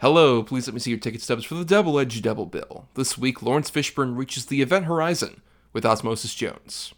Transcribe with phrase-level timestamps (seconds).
[0.00, 2.86] Hello, please let me see your ticket stubs for the double edged Double Bill.
[2.96, 5.40] This week, Laurence Fishburne reaches the event horizon
[5.72, 6.92] with Osmosis Jones.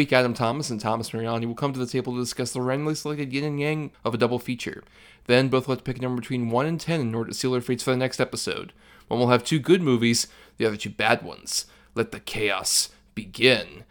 [0.00, 2.94] Week, Adam Thomas and Thomas Mariani will come to the table to discuss the randomly
[2.94, 4.82] selected yin and yang of a double feature.
[5.26, 7.36] Then, both will have to pick a number between 1 and 10 in order to
[7.36, 8.72] seal their fates for the next episode.
[9.08, 10.26] One will have two good movies,
[10.56, 11.66] the other two bad ones.
[11.94, 13.84] Let the chaos begin.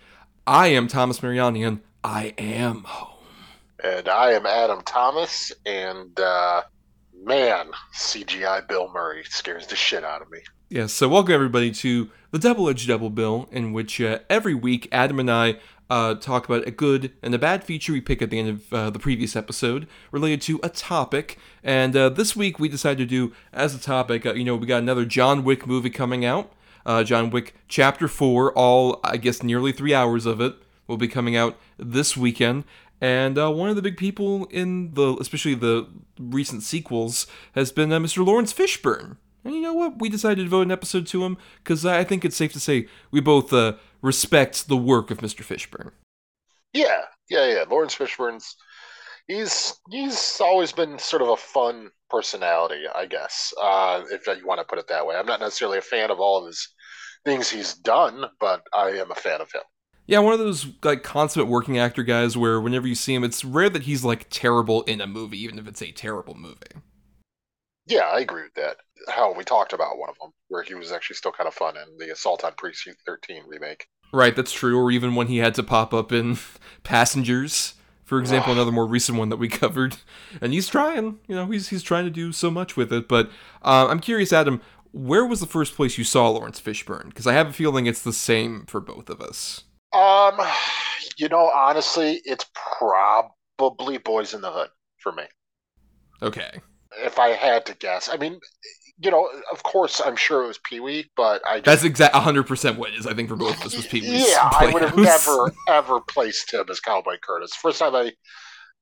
[0.47, 3.23] I am Thomas Mariani, and I am home.
[3.83, 6.63] And I am Adam Thomas, and uh,
[7.23, 10.39] man, CGI Bill Murray scares the shit out of me.
[10.69, 14.87] Yes, so welcome everybody to the Double Edge Double Bill, in which uh, every week
[14.91, 18.29] Adam and I uh, talk about a good and a bad feature we pick at
[18.29, 21.37] the end of uh, the previous episode related to a topic.
[21.63, 24.67] And uh, this week we decided to do as a topic, uh, you know, we
[24.67, 26.51] got another John Wick movie coming out.
[26.85, 30.55] Uh, John Wick Chapter 4, all, I guess, nearly three hours of it
[30.87, 32.63] will be coming out this weekend.
[33.01, 35.87] And uh, one of the big people in the, especially the
[36.19, 38.25] recent sequels, has been Mr.
[38.25, 39.17] Laurence Fishburne.
[39.43, 39.99] And you know what?
[39.99, 42.87] We decided to devote an episode to him because I think it's safe to say
[43.11, 43.53] we both
[44.03, 45.43] uh, respect the work of Mr.
[45.43, 45.91] Fishburne.
[46.73, 47.65] Yeah, yeah, yeah.
[47.69, 48.55] Laurence Fishburne's
[49.27, 54.59] he's he's always been sort of a fun personality, I guess, uh, if you want
[54.59, 55.15] to put it that way.
[55.15, 56.67] I'm not necessarily a fan of all of his
[57.25, 59.61] things he's done, but I am a fan of him.
[60.07, 63.45] Yeah, one of those like consummate working actor guys where whenever you see him, it's
[63.45, 66.57] rare that he's like terrible in a movie, even if it's a terrible movie.
[67.89, 68.77] Yeah, I agree with that.
[69.07, 71.75] How we talked about one of them, where he was actually still kind of fun
[71.75, 73.87] in the Assault on Precinct 13 remake.
[74.13, 74.79] Right, that's true.
[74.79, 76.37] Or even when he had to pop up in
[76.83, 77.73] Passengers,
[78.05, 79.97] for example, another more recent one that we covered.
[80.39, 83.07] And he's trying, you know, he's he's trying to do so much with it.
[83.07, 83.29] But
[83.63, 87.09] uh, I'm curious, Adam, where was the first place you saw Laurence Fishburne?
[87.09, 89.63] Because I have a feeling it's the same for both of us.
[89.93, 90.39] Um,
[91.17, 95.23] you know, honestly, it's probably Boys in the Hood for me.
[96.21, 96.61] Okay.
[96.97, 98.39] If I had to guess, I mean,
[99.01, 102.77] you know, of course, I'm sure it was Pee Wee, but I That's exact 100%
[102.77, 104.29] what it is, I think, for both of us was Pee Wee's.
[104.29, 107.55] yeah, I would have never ever placed him as Cowboy Curtis.
[107.55, 108.11] First time I,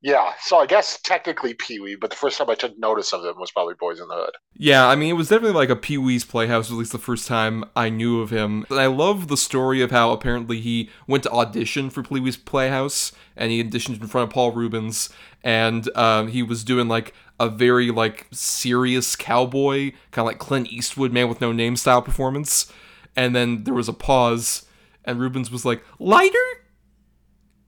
[0.01, 3.25] yeah, so I guess technically Pee Wee, but the first time I took notice of
[3.25, 4.35] him was probably Boys in the Hood.
[4.55, 7.27] Yeah, I mean, it was definitely like a Pee Wee's Playhouse, at least the first
[7.27, 8.65] time I knew of him.
[8.69, 12.37] And I love the story of how apparently he went to audition for Pee Wee's
[12.37, 15.09] Playhouse, and he auditioned in front of Paul Reubens,
[15.43, 20.71] and um, he was doing like a very like serious cowboy, kind of like Clint
[20.71, 22.71] Eastwood, Man with No Name style performance.
[23.15, 24.65] And then there was a pause,
[25.03, 26.37] and Reubens was like, "Lighter."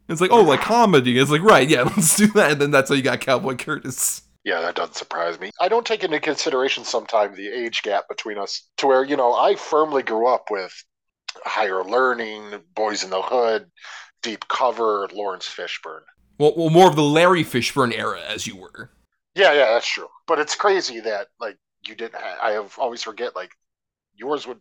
[0.07, 1.19] It's like, oh, like comedy.
[1.19, 2.53] It's like, right, yeah, let's do that.
[2.53, 4.23] And then that's how you got Cowboy Curtis.
[4.43, 5.51] Yeah, that doesn't surprise me.
[5.59, 9.33] I don't take into consideration sometimes the age gap between us to where, you know,
[9.33, 10.73] I firmly grew up with
[11.45, 13.69] higher learning, Boys in the Hood,
[14.23, 16.01] deep cover, Laurence Fishburne.
[16.39, 18.89] Well, well, more of the Larry Fishburne era, as you were.
[19.39, 20.07] Yeah, yeah, that's true.
[20.27, 21.57] But it's crazy that like
[21.87, 22.21] you didn't.
[22.21, 23.51] I have always forget like
[24.15, 24.59] yours would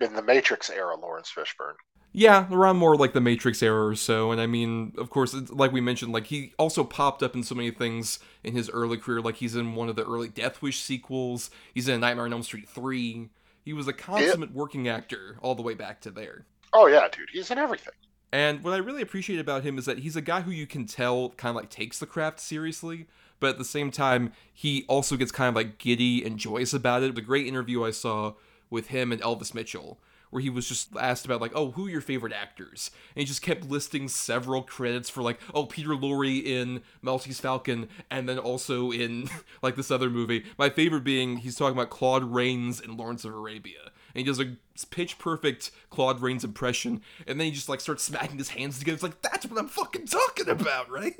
[0.00, 1.74] been the Matrix era, Laurence Fishburne.
[2.12, 4.32] Yeah, around more like the Matrix era or so.
[4.32, 7.44] And I mean, of course, it's, like we mentioned, like he also popped up in
[7.44, 9.20] so many things in his early career.
[9.20, 11.50] Like he's in one of the early Death Wish sequels.
[11.72, 13.28] He's in Nightmare on Elm Street three.
[13.64, 16.46] He was a consummate working actor all the way back to there.
[16.72, 17.94] Oh yeah, dude, he's in everything.
[18.32, 20.86] And what I really appreciate about him is that he's a guy who you can
[20.86, 23.06] tell kind of like takes the craft seriously,
[23.40, 27.02] but at the same time, he also gets kind of like giddy and joyous about
[27.02, 27.14] it.
[27.14, 28.34] The great interview I saw
[28.68, 29.98] with him and Elvis Mitchell,
[30.30, 32.90] where he was just asked about like, oh, who are your favorite actors?
[33.14, 37.88] And he just kept listing several credits for like, oh, Peter Lorre in Maltese Falcon,
[38.10, 39.28] and then also in
[39.62, 40.44] like this other movie.
[40.56, 43.90] My favorite being he's talking about Claude Rains in Lawrence of Arabia.
[44.14, 44.56] And he does a
[44.90, 48.94] pitch perfect Claude Rains impression, and then he just like starts smacking his hands together.
[48.94, 51.14] It's like that's what I'm fucking talking about, right?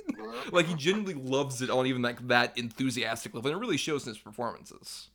[0.52, 4.06] like he genuinely loves it on even like that enthusiastic level, and it really shows
[4.06, 5.08] in his performances.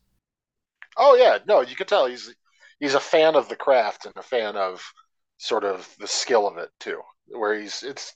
[0.97, 2.33] Oh yeah, no, you can tell he's
[2.79, 4.83] he's a fan of the craft and a fan of
[5.37, 7.01] sort of the skill of it too.
[7.27, 8.13] Where he's it's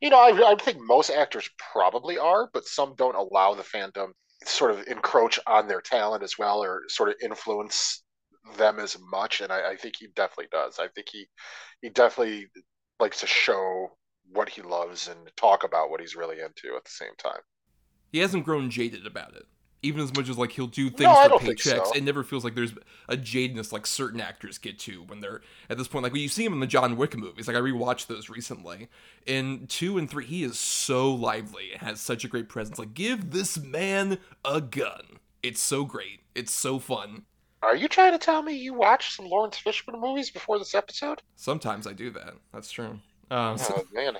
[0.00, 4.12] you know, I, I think most actors probably are, but some don't allow the fandom
[4.44, 8.02] sort of encroach on their talent as well or sort of influence
[8.56, 9.40] them as much.
[9.40, 10.78] And I, I think he definitely does.
[10.78, 11.28] I think he
[11.82, 12.48] he definitely
[13.00, 13.96] likes to show
[14.32, 17.40] what he loves and talk about what he's really into at the same time.
[18.12, 19.44] he hasn't grown jaded about it.
[19.80, 21.94] Even as much as like he'll do things No, for paychecks, so.
[21.94, 22.72] it never feels like there's
[23.08, 25.40] a jadedness like certain actors get to when they're
[25.70, 26.02] at this point.
[26.02, 28.88] Like when you see him in the John Wick movies, like I rewatched those recently.
[29.24, 32.76] In two and three, he is so lively and has such a great presence.
[32.76, 35.20] Like give this man a gun.
[35.44, 36.22] It's so great.
[36.34, 37.22] It's so fun.
[37.62, 41.22] Are you trying to tell me you watched some Laurence Fishburne movies before this episode?
[41.36, 42.34] Sometimes I do that.
[42.52, 42.98] That's true.
[43.30, 44.16] Um, so- Oh man,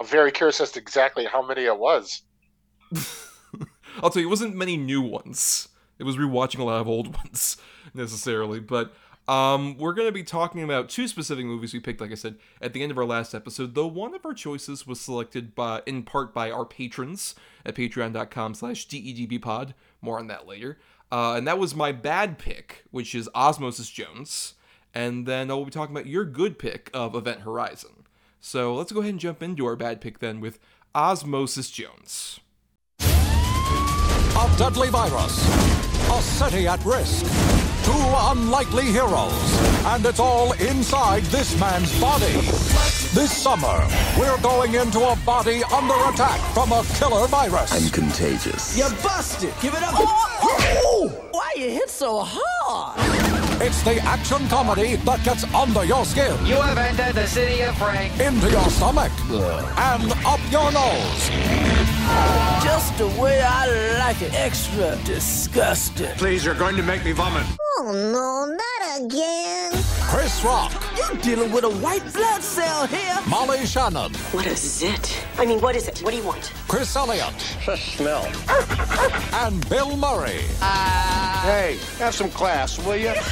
[0.00, 2.22] I'm very curious as to exactly how many it was.
[4.02, 5.68] I'll tell you, it wasn't many new ones.
[5.98, 7.56] It was rewatching a lot of old ones
[7.94, 8.94] necessarily, but
[9.26, 12.36] um, we're going to be talking about two specific movies we picked, like I said,
[12.62, 13.74] at the end of our last episode.
[13.74, 17.34] Though one of our choices was selected by, in part by our patrons
[17.66, 19.74] at Patreon.com/slash DEDBPod.
[20.00, 20.78] More on that later.
[21.10, 24.54] Uh, and that was my bad pick, which is Osmosis Jones.
[24.94, 28.04] And then I'll be talking about your good pick of Event Horizon.
[28.40, 30.58] So let's go ahead and jump into our bad pick then with
[30.94, 32.40] Osmosis Jones.
[33.00, 35.44] A deadly virus.
[36.10, 37.24] A city at risk.
[37.84, 39.60] Two unlikely heroes.
[39.86, 42.77] And it's all inside this man's body.
[43.14, 43.86] This summer,
[44.18, 47.72] we're going into a body under attack from a killer virus.
[47.72, 48.76] I'm contagious.
[48.76, 49.52] You busted!
[49.62, 49.94] Give it up!
[49.94, 53.00] Oh, oh, oh, Why you hit so hard?
[53.62, 57.76] It's the action comedy that gets under your skin, You have entered the city of
[57.78, 58.12] Frank.
[58.20, 61.97] into your stomach, and up your nose.
[62.62, 64.32] Just the way I like it.
[64.34, 66.10] Extra disgusting.
[66.16, 67.46] Please, you're going to make me vomit.
[67.78, 69.72] Oh no, not again.
[70.10, 73.18] Chris Rock, You're dealing with a white blood cell here?
[73.28, 75.24] Molly Shannon, What is it?
[75.36, 75.98] I mean, what is it?
[76.00, 76.50] What do you want?
[76.66, 77.38] Chris Elliott,
[77.76, 78.26] Smell.
[79.34, 80.44] and Bill Murray.
[80.62, 81.42] Uh.
[81.42, 83.12] Hey, have some class, will you?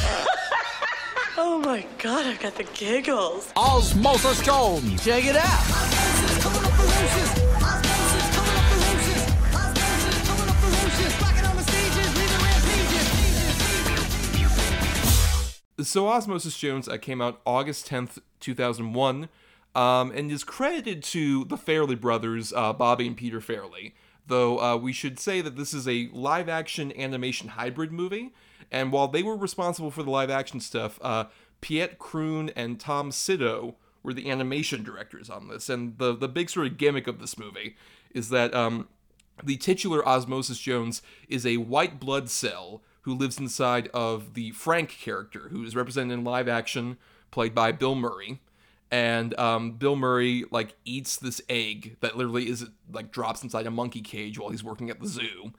[1.38, 3.52] Oh my god, I've got the giggles.
[3.56, 5.05] Osmosis Jones.
[5.05, 7.45] Check it out.
[15.81, 19.28] So Osmosis Jones uh, came out August 10th, 2001,
[19.75, 23.93] um, and is credited to the Farrelly brothers, uh, Bobby and Peter Farrelly.
[24.26, 28.32] Though uh, we should say that this is a live action animation hybrid movie,
[28.73, 31.25] and while they were responsible for the live action stuff, uh,
[31.61, 35.69] Piet Kroon and Tom Sito were the animation directors on this.
[35.69, 37.76] And the, the big sort of gimmick of this movie
[38.14, 38.88] is that um,
[39.44, 44.91] the titular Osmosis Jones is a white blood cell who lives inside of the Frank
[44.91, 46.99] character, who is represented in live action,
[47.31, 48.41] played by Bill Murray.
[48.91, 53.70] And um, Bill Murray like eats this egg that literally is like drops inside a
[53.70, 55.53] monkey cage while he's working at the zoo.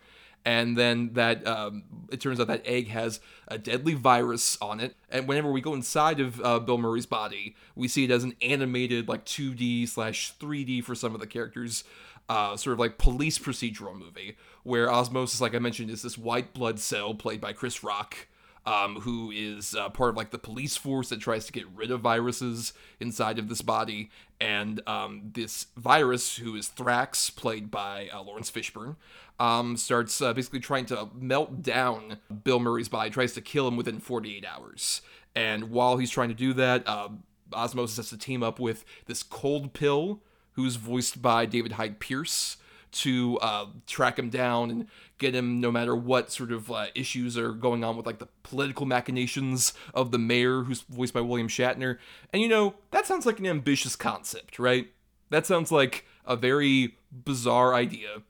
[0.44, 4.98] And then that um, it turns out that egg has a deadly virus on it.
[5.10, 8.36] And whenever we go inside of uh, Bill Murray's body, we see it as an
[8.42, 11.86] animated like 2D slash 3D for some of the characters
[12.30, 16.54] uh, sort of like police procedural movie where Osmosis, like I mentioned, is this white
[16.54, 18.28] blood cell played by Chris Rock,
[18.66, 21.90] um, who is uh, part of like the police force that tries to get rid
[21.90, 24.10] of viruses inside of this body,
[24.42, 28.98] and um, this virus, who is Thrax, played by uh, Laurence Fishburne,
[29.40, 33.78] um, starts uh, basically trying to melt down Bill Murray's body, tries to kill him
[33.78, 35.02] within 48 hours.
[35.34, 37.10] And while he's trying to do that, uh,
[37.54, 40.22] Osmosis has to team up with this cold pill
[40.58, 42.58] who's voiced by David Hyde Pierce,
[42.92, 44.88] to uh, track him down and
[45.20, 48.28] get him no matter what sort of uh, issues are going on with like the
[48.44, 51.98] political machinations of the mayor, who's voiced by William Shatner.
[52.34, 54.88] And you know, that sounds like an ambitious concept, right?
[55.30, 58.24] That sounds like a very bizarre idea,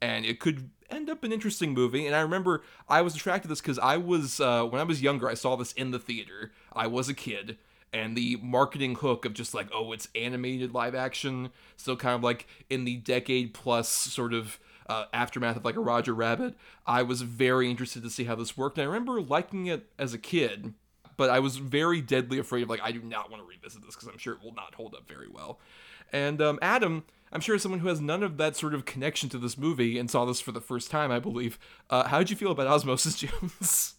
[0.00, 2.06] and it could end up an interesting movie.
[2.06, 5.02] And I remember I was attracted to this because I was, uh, when I was
[5.02, 6.52] younger, I saw this in the theater.
[6.72, 7.56] I was a kid
[7.92, 11.50] and the marketing hook of just like oh it's animated live action.
[11.76, 14.58] So kind of like in the decade plus sort of
[14.88, 16.54] uh, aftermath of like a roger rabbit
[16.86, 18.76] i was very interested to see how this worked.
[18.78, 20.74] And i remember liking it as a kid
[21.16, 23.94] but i was very deadly afraid of like i do not want to revisit this
[23.94, 25.60] because i'm sure it will not hold up very well.
[26.12, 29.28] And um, adam i'm sure as someone who has none of that sort of connection
[29.30, 31.58] to this movie and saw this for the first time i believe
[31.88, 33.94] uh, how did you feel about osmosis jones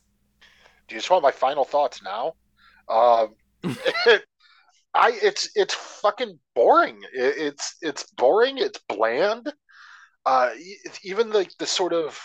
[0.88, 2.36] Do you just want my final thoughts now?
[2.90, 3.36] Um,
[4.96, 7.02] I it's it's fucking boring.
[7.14, 8.58] It, it's it's boring.
[8.58, 9.52] It's bland.
[10.26, 10.52] Uh,
[11.04, 12.20] even the the sort of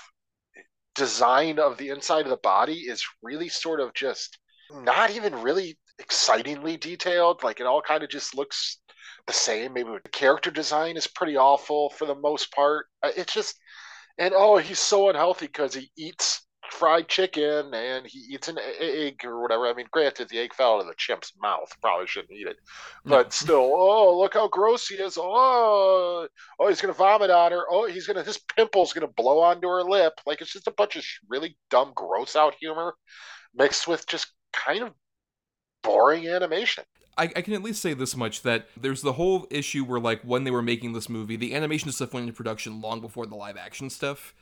[0.95, 4.39] design of the inside of the body is really sort of just
[4.71, 7.43] not even really excitingly detailed.
[7.43, 8.79] Like it all kind of just looks
[9.27, 9.73] the same.
[9.73, 12.87] Maybe the character design is pretty awful for the most part.
[13.03, 13.57] Uh, It's just
[14.19, 19.25] and oh, he's so unhealthy because he eats fried chicken and he eats an egg
[19.25, 19.67] or whatever.
[19.67, 21.71] I mean, granted, the egg fell out of the chimp's mouth.
[21.81, 23.11] Probably shouldn't eat it, mm-hmm.
[23.11, 25.19] but still, oh, look how gross he is.
[25.21, 27.65] Oh, oh, he's gonna vomit on her.
[27.71, 30.15] Oh, he's gonna his pimple's gonna blow onto her lip.
[30.27, 32.95] Like it's just a bunch of really dumb, gross out humor
[33.55, 34.93] mixed with just kind of
[35.83, 36.85] boring animation.
[37.17, 40.23] I, I, can at least say this much that there's the whole issue where like
[40.23, 43.35] when they were making this movie, the animation stuff went into production long before the
[43.35, 44.35] live action stuff,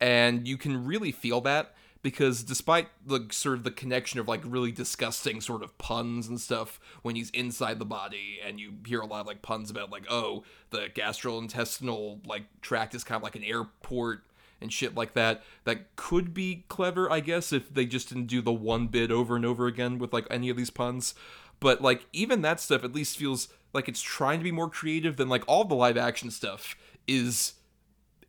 [0.00, 4.40] and you can really feel that because despite the sort of the connection of like
[4.44, 9.00] really disgusting sort of puns and stuff when he's inside the body and you hear
[9.00, 13.22] a lot of like puns about like oh the gastrointestinal like tract is kind of
[13.22, 14.24] like an airport
[14.60, 18.42] and shit like that that could be clever i guess if they just didn't do
[18.42, 21.14] the one bit over and over again with like any of these puns.
[21.60, 25.16] But like even that stuff at least feels like it's trying to be more creative
[25.16, 27.54] than like all the live action stuff is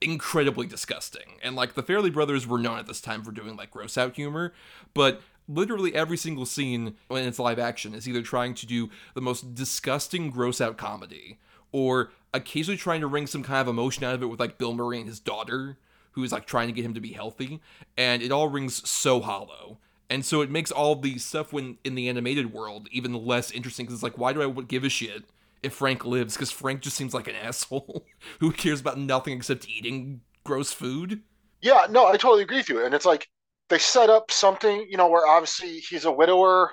[0.04, 1.40] incredibly disgusting.
[1.42, 4.16] And like the Farrelly brothers were known at this time for doing like gross out
[4.16, 4.54] humor,
[4.94, 9.22] but literally every single scene when it's live action is either trying to do the
[9.22, 11.38] most disgusting gross out comedy
[11.72, 14.74] or occasionally trying to wring some kind of emotion out of it with like Bill
[14.74, 15.78] Murray and his daughter
[16.12, 17.60] who is like trying to get him to be healthy
[17.98, 19.78] and it all rings so hollow
[20.10, 23.86] and so it makes all the stuff when in the animated world even less interesting
[23.86, 25.24] because it's like, why do I give a shit
[25.64, 26.36] if Frank lives?
[26.36, 28.06] Because Frank just seems like an asshole
[28.40, 31.22] who cares about nothing except eating gross food.
[31.62, 32.86] Yeah, no, I totally agree with you.
[32.86, 33.28] And it's like
[33.70, 36.72] they set up something, you know, where obviously he's a widower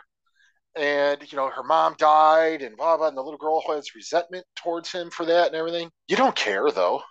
[0.77, 4.47] and you know her mom died and blah blah and the little girl has resentment
[4.55, 7.03] towards him for that and everything you don't care though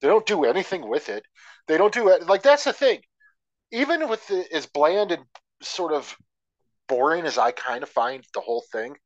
[0.00, 1.24] they don't do anything with it
[1.66, 3.00] they don't do it like that's the thing
[3.72, 5.24] even with the, as bland and
[5.60, 6.16] sort of
[6.90, 8.96] boring as I kind of find the whole thing,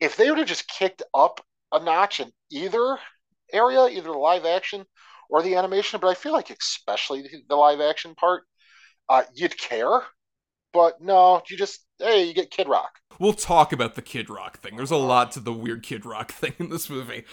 [0.00, 2.98] if they would have just kicked up a notch in either
[3.52, 4.84] area, either the live action
[5.30, 8.44] or the animation, but I feel like especially the live action part,
[9.08, 10.02] uh, you'd care.
[10.72, 12.98] But no, you just hey, you get Kid Rock.
[13.20, 14.76] We'll talk about the Kid Rock thing.
[14.76, 17.24] There's a lot to the weird Kid Rock thing in this movie.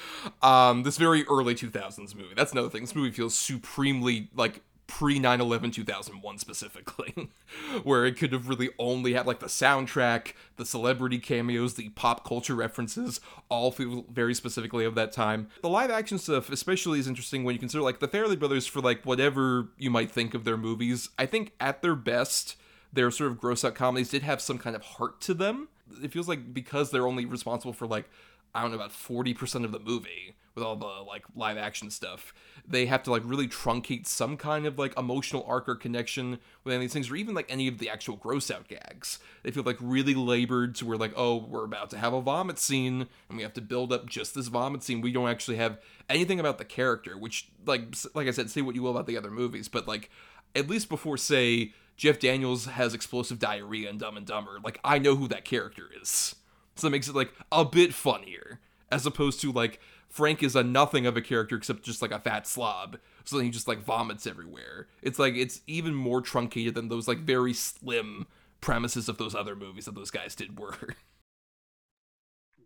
[0.41, 2.33] Um, this very early 2000s movie.
[2.35, 2.81] That's another thing.
[2.81, 7.29] This movie feels supremely like pre 9-11 2001 specifically
[7.83, 12.27] where it could have really only had like the soundtrack the celebrity cameos the pop
[12.27, 15.47] culture references all feel very specifically of that time.
[15.61, 18.81] The live action stuff especially is interesting when you consider like the Farrelly brothers for
[18.81, 22.57] like whatever you might think of their movies i think at their best
[22.93, 25.69] their sort of gross out comedies did have some kind of heart to them.
[26.01, 28.09] It feels like because they're only responsible for like
[28.53, 32.33] i don't know about 40% of the movie with all the like live action stuff.
[32.67, 36.73] They have to like really truncate some kind of like emotional arc or connection with
[36.73, 39.19] any of these things or even like any of the actual gross out gags.
[39.43, 42.59] They feel like really labored to where like oh we're about to have a vomit
[42.59, 45.01] scene and we have to build up just this vomit scene.
[45.01, 45.79] We don't actually have
[46.09, 49.17] anything about the character which like like i said say what you will about the
[49.17, 50.09] other movies but like
[50.55, 54.99] at least before say jeff daniels has explosive diarrhea in dumb and dumber like i
[54.99, 56.35] know who that character is
[56.81, 58.59] so that makes it like a bit funnier
[58.91, 62.19] as opposed to like Frank is a nothing of a character except just like a
[62.19, 62.97] fat slob.
[63.23, 64.87] So then he just like vomits everywhere.
[65.01, 68.27] It's like it's even more truncated than those like very slim
[68.59, 70.75] premises of those other movies that those guys did were.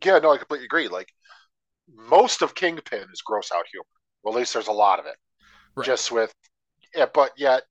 [0.03, 0.87] Yeah, no, I completely agree.
[0.87, 1.11] Like
[1.93, 3.85] most of Kingpin is gross out humor.
[4.23, 5.15] Well, at least there's a lot of it.
[5.75, 5.85] Right.
[5.85, 6.33] Just with
[6.95, 7.63] yeah, but yet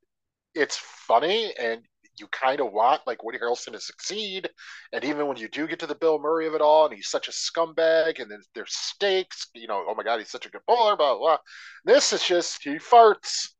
[0.54, 1.82] it's funny and
[2.18, 4.48] you kind of want like Woody Harrelson to succeed.
[4.92, 7.08] And even when you do get to the Bill Murray of it all, and he's
[7.08, 10.50] such a scumbag, and then there's stakes, you know, oh my god, he's such a
[10.50, 11.38] good bowler, blah blah.
[11.84, 13.50] This is just he farts,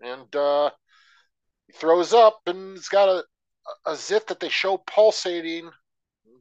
[0.00, 0.70] and uh,
[1.66, 3.24] he throws up, and he's got a
[3.86, 5.70] a zit that they show pulsating.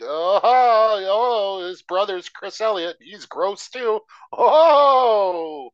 [0.01, 2.97] Oh, oh, his brother's Chris Elliott.
[2.99, 3.99] He's gross too.
[4.31, 5.69] Oh,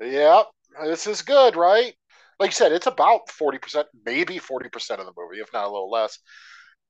[0.00, 0.42] yeah,
[0.82, 1.94] this is good, right?
[2.38, 5.90] Like you said, it's about 40%, maybe 40% of the movie, if not a little
[5.90, 6.18] less.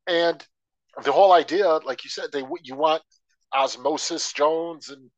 [0.06, 0.44] And
[1.02, 3.02] the whole idea, like you said, they you want
[3.54, 5.10] Osmosis Jones and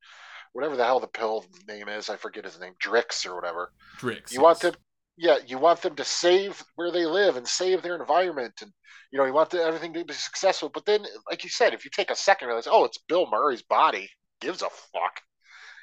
[0.52, 3.72] whatever the hell the pill name is, I forget his name, Drix or whatever.
[3.98, 4.32] Drix.
[4.32, 4.42] You yes.
[4.42, 4.74] want them,
[5.16, 8.72] yeah, you want them to save where they live and save their environment, and
[9.12, 10.70] you know you want the, everything to be successful.
[10.72, 13.62] But then, like you said, if you take a second, realize, oh, it's Bill Murray's
[13.62, 14.08] body.
[14.40, 15.20] Gives a fuck.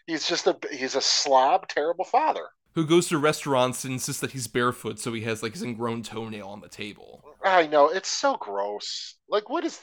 [0.06, 4.32] He's just a he's a slob, terrible father who goes to restaurants and insists that
[4.32, 7.24] he's barefoot so he has like his ingrown toenail on the table.
[7.44, 9.15] I know, it's so gross.
[9.30, 9.80] Like what is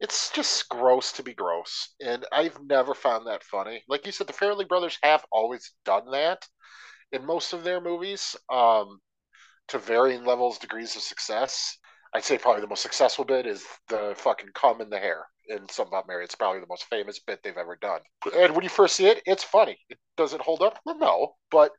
[0.00, 1.90] it's just gross to be gross.
[2.00, 3.84] And I've never found that funny.
[3.86, 6.48] Like you said, the Farrelly brothers have always done that
[7.12, 9.00] in most of their movies, um,
[9.68, 11.76] to varying levels, degrees of success.
[12.12, 15.68] I'd say probably the most successful bit is the fucking cum in the hair in
[15.68, 16.24] Something About Mary.
[16.24, 18.00] It's probably the most famous bit they've ever done.
[18.36, 19.78] And when you first see it, it's funny.
[20.16, 20.78] Does it hold up?
[20.84, 21.72] Well, no, but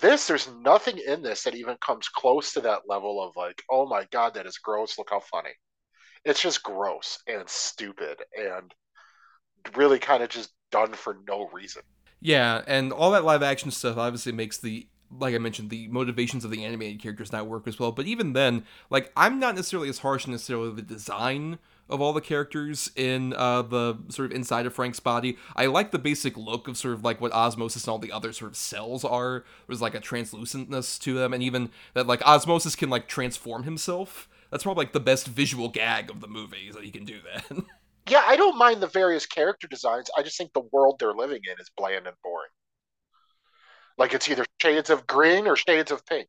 [0.00, 3.86] This, there's nothing in this that even comes close to that level of like, oh
[3.86, 4.96] my god, that is gross.
[4.98, 5.50] Look how funny.
[6.24, 8.72] It's just gross and stupid and
[9.74, 11.82] really kind of just done for no reason.
[12.20, 14.88] Yeah, and all that live action stuff obviously makes the
[15.18, 17.92] like I mentioned, the motivations of the animated characters not work as well.
[17.92, 22.20] But even then, like I'm not necessarily as harsh necessarily the design of all the
[22.20, 25.36] characters in uh, the sort of inside of Frank's body.
[25.56, 28.32] I like the basic look of sort of like what Osmosis and all the other
[28.32, 29.44] sort of cells are.
[29.66, 34.28] There's like a translucentness to them, and even that like Osmosis can like transform himself.
[34.50, 37.18] That's probably like the best visual gag of the movie is that he can do
[37.32, 37.64] that.
[38.08, 40.10] Yeah, I don't mind the various character designs.
[40.16, 42.50] I just think the world they're living in is bland and boring.
[44.00, 46.26] Like it's either shades of green or shades of pink,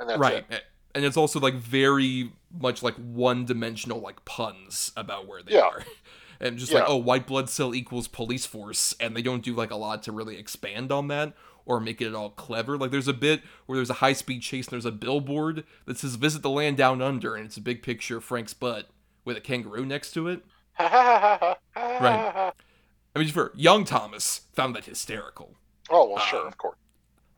[0.00, 0.44] and that's right.
[0.48, 0.62] it.
[0.94, 5.62] And it's also like very much like one-dimensional like puns about where they Yeah.
[5.62, 5.84] are.
[6.40, 6.78] And just Yeah.
[6.78, 10.04] like, oh, white blood cell equals police force, and they don't do like a lot
[10.04, 11.32] to really expand on that
[11.66, 12.78] or make it at all clever.
[12.78, 15.98] Like there's a bit where there's a high speed chase and there's a billboard that
[15.98, 18.88] says visit the land down under, and it's a big picture of Frank's butt
[19.24, 20.42] with a kangaroo next to it.
[20.78, 21.56] right.
[21.76, 25.56] I mean, for young Thomas found that hysterical.
[25.90, 26.76] Oh well, sure, Um, of course.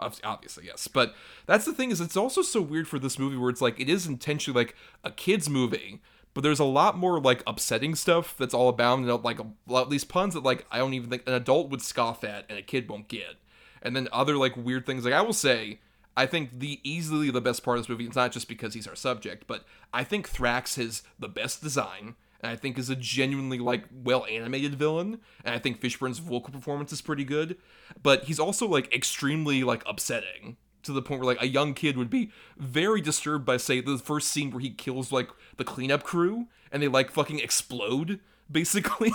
[0.00, 0.88] Obvi- Obviously, yes.
[0.88, 1.14] But
[1.46, 3.88] that's the thing is, it's also so weird for this movie where it's like it
[3.88, 6.00] is intentionally like a kids movie,
[6.34, 9.84] but there's a lot more like upsetting stuff that's all about and like a lot
[9.84, 12.58] of these puns that like I don't even think an adult would scoff at and
[12.58, 13.36] a kid won't get.
[13.82, 15.04] And then other like weird things.
[15.04, 15.80] Like I will say,
[16.16, 18.04] I think the easily the best part of this movie.
[18.04, 22.14] It's not just because he's our subject, but I think Thrax has the best design.
[22.42, 26.52] And I think is a genuinely like well animated villain, and I think Fishburne's vocal
[26.52, 27.56] performance is pretty good.
[28.02, 31.96] But he's also like extremely like upsetting to the point where like a young kid
[31.96, 36.02] would be very disturbed by say the first scene where he kills like the cleanup
[36.02, 38.20] crew and they like fucking explode
[38.50, 39.12] basically.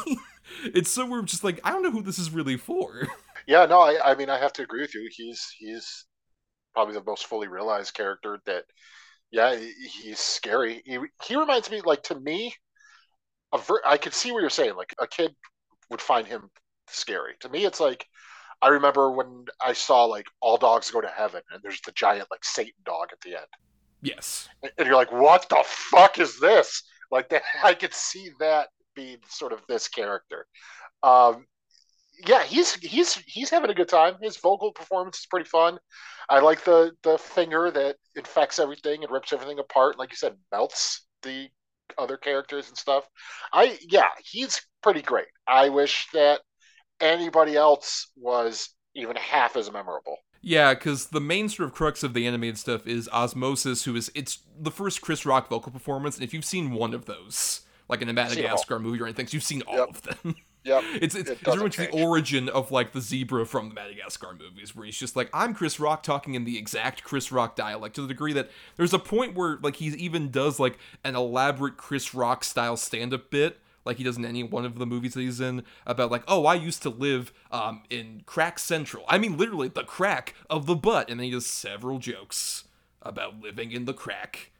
[0.63, 3.07] it's so we're just like I don't know who this is really for.
[3.47, 5.07] Yeah, no, I, I mean, I have to agree with you.
[5.11, 6.05] He's he's
[6.73, 8.39] probably the most fully realized character.
[8.45, 8.65] That,
[9.31, 10.81] yeah, he's scary.
[10.85, 12.55] He he reminds me, like to me,
[13.67, 14.75] ver- I could see what you're saying.
[14.75, 15.35] Like a kid
[15.89, 16.49] would find him
[16.87, 17.33] scary.
[17.41, 18.05] To me, it's like
[18.61, 22.27] I remember when I saw like All Dogs Go to Heaven, and there's the giant
[22.31, 23.47] like Satan dog at the end,
[24.01, 24.49] yes.
[24.63, 26.83] and you're like, what the fuck is this?
[27.11, 30.47] Like that, I could see that being sort of this character.
[31.03, 31.45] Um,
[32.25, 34.15] yeah, he's he's he's having a good time.
[34.21, 35.77] His vocal performance is pretty fun.
[36.29, 39.99] I like the the finger that infects everything and rips everything apart.
[39.99, 41.49] Like you said, melts the
[41.97, 43.05] other characters and stuff.
[43.53, 45.27] I yeah, he's pretty great.
[45.47, 46.41] I wish that
[47.01, 50.17] anybody else was even half as memorable.
[50.41, 54.11] Yeah, because the main sort of crux of the animated stuff is Osmosis, who is
[54.13, 58.01] it's the first Chris Rock vocal performance, and if you've seen one of those, like
[58.01, 58.67] in a Seen 'em all.
[58.67, 59.89] Madagascar movie or anything, so you've seen all Yep.
[59.89, 60.35] of them.
[60.65, 60.83] Yep.
[61.01, 64.35] It's it's, It it's very much the origin of like the zebra from the Madagascar
[64.37, 67.95] movies, where he's just like, I'm Chris Rock talking in the exact Chris Rock dialect
[67.95, 71.77] to the degree that there's a point where like he even does like an elaborate
[71.77, 73.59] Chris Rock style stand up bit.
[73.85, 76.47] Like he does in any one of the movies that he's in about like, oh,
[76.47, 79.05] I used to live um, in Crack Central.
[79.07, 82.63] I mean, literally the crack of the butt, and then he does several jokes
[83.03, 84.51] about living in the crack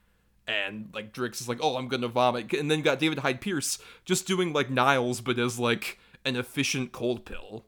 [0.47, 3.79] and like Drix is like, "Oh, I'm gonna vomit," and then got David Hyde Pierce
[4.05, 7.65] just doing like Niles, but as like an efficient cold pill.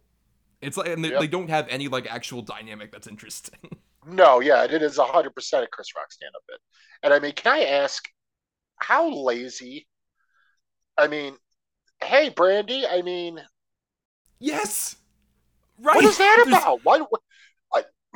[0.62, 1.20] It's like, and they, Yep.
[1.20, 3.60] they don't have any like actual dynamic that's interesting.
[4.10, 6.62] No, yeah, it is hundred percent a Chris Rock stand up bit.
[7.04, 8.08] And I mean, can I ask
[8.78, 9.86] how lazy?
[10.98, 11.36] I mean,
[12.02, 13.42] hey Brandy, I mean,
[14.40, 14.96] yes,
[15.80, 15.94] right.
[15.96, 16.86] what is that There's- about?
[16.86, 17.00] Why?
[17.00, 17.22] what-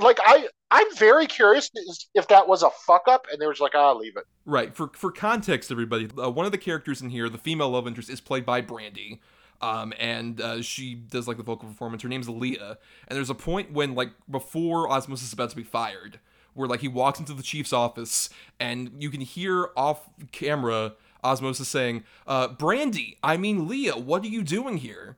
[0.02, 1.70] like, I I'm very curious
[2.16, 4.24] if that was a fuck up, and they were just like, ah, leave it.
[4.46, 4.74] Right.
[4.76, 8.10] For for context, everybody, uh, one of the characters in here, the female love interest,
[8.10, 9.22] is played by Brandy.
[9.62, 12.02] Um, and uh, she does like the vocal performance.
[12.02, 12.78] Her name's Leah.
[13.08, 16.20] And there's a point when like before Osmosis is about to be fired,
[16.54, 21.68] where like he walks into the chief's office and you can hear off camera Osmosis
[21.68, 25.18] saying, uh, "Brandy, I mean Leah, what are you doing here?"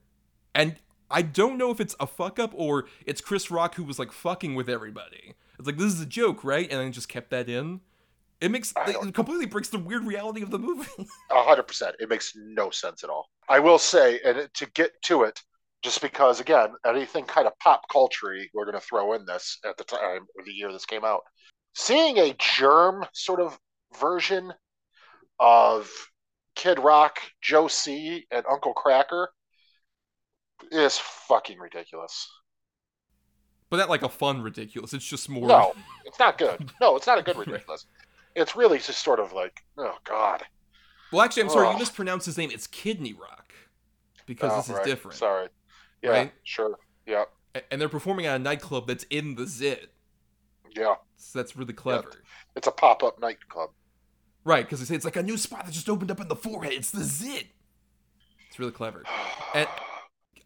[0.54, 0.76] And
[1.14, 4.12] I don't know if it's a fuck up or it's Chris Rock who was like
[4.12, 5.36] fucking with everybody.
[5.60, 6.70] It's like this is a joke, right?
[6.70, 7.82] And then just kept that in.
[8.42, 10.90] It makes it completely breaks the weird reality of the movie.
[11.32, 11.96] A hundred percent.
[12.00, 13.30] It makes no sense at all.
[13.48, 15.40] I will say, and to get to it,
[15.84, 19.78] just because again, anything kind of pop culture we're going to throw in this at
[19.78, 21.22] the time or the year this came out.
[21.76, 23.58] Seeing a germ sort of
[24.00, 24.52] version
[25.40, 25.90] of
[26.56, 29.28] Kid Rock, Joe C, and Uncle Kracker
[30.72, 32.30] is fucking ridiculous.
[33.70, 34.94] but not like a fun ridiculous.
[34.94, 35.48] It's just more.
[35.48, 35.74] No,
[36.06, 36.72] it's not good.
[36.80, 37.86] No, it's not a good ridiculous.
[38.36, 40.44] It's really just sort of like, oh god.
[41.12, 41.72] Well, actually, I'm sorry.
[41.72, 42.50] You mispronounced his name.
[42.52, 43.54] It's Kidney Rock
[44.26, 44.86] because Oh, this is right.
[44.86, 45.18] different.
[45.18, 45.48] Sorry.
[46.02, 46.32] Yeah, Right?
[46.44, 46.78] sure.
[47.06, 47.26] Yeah.
[47.70, 49.92] And they're performing at a nightclub that's in the Zit.
[50.76, 52.12] Yeah, So that's really clever.
[52.56, 53.70] it's a pop up nightclub.
[54.44, 56.36] Right, because they say it's like a new spot that just opened up in the
[56.36, 56.74] forehead.
[56.74, 57.46] It's the zit.
[58.50, 59.04] It's really clever.
[59.54, 59.68] And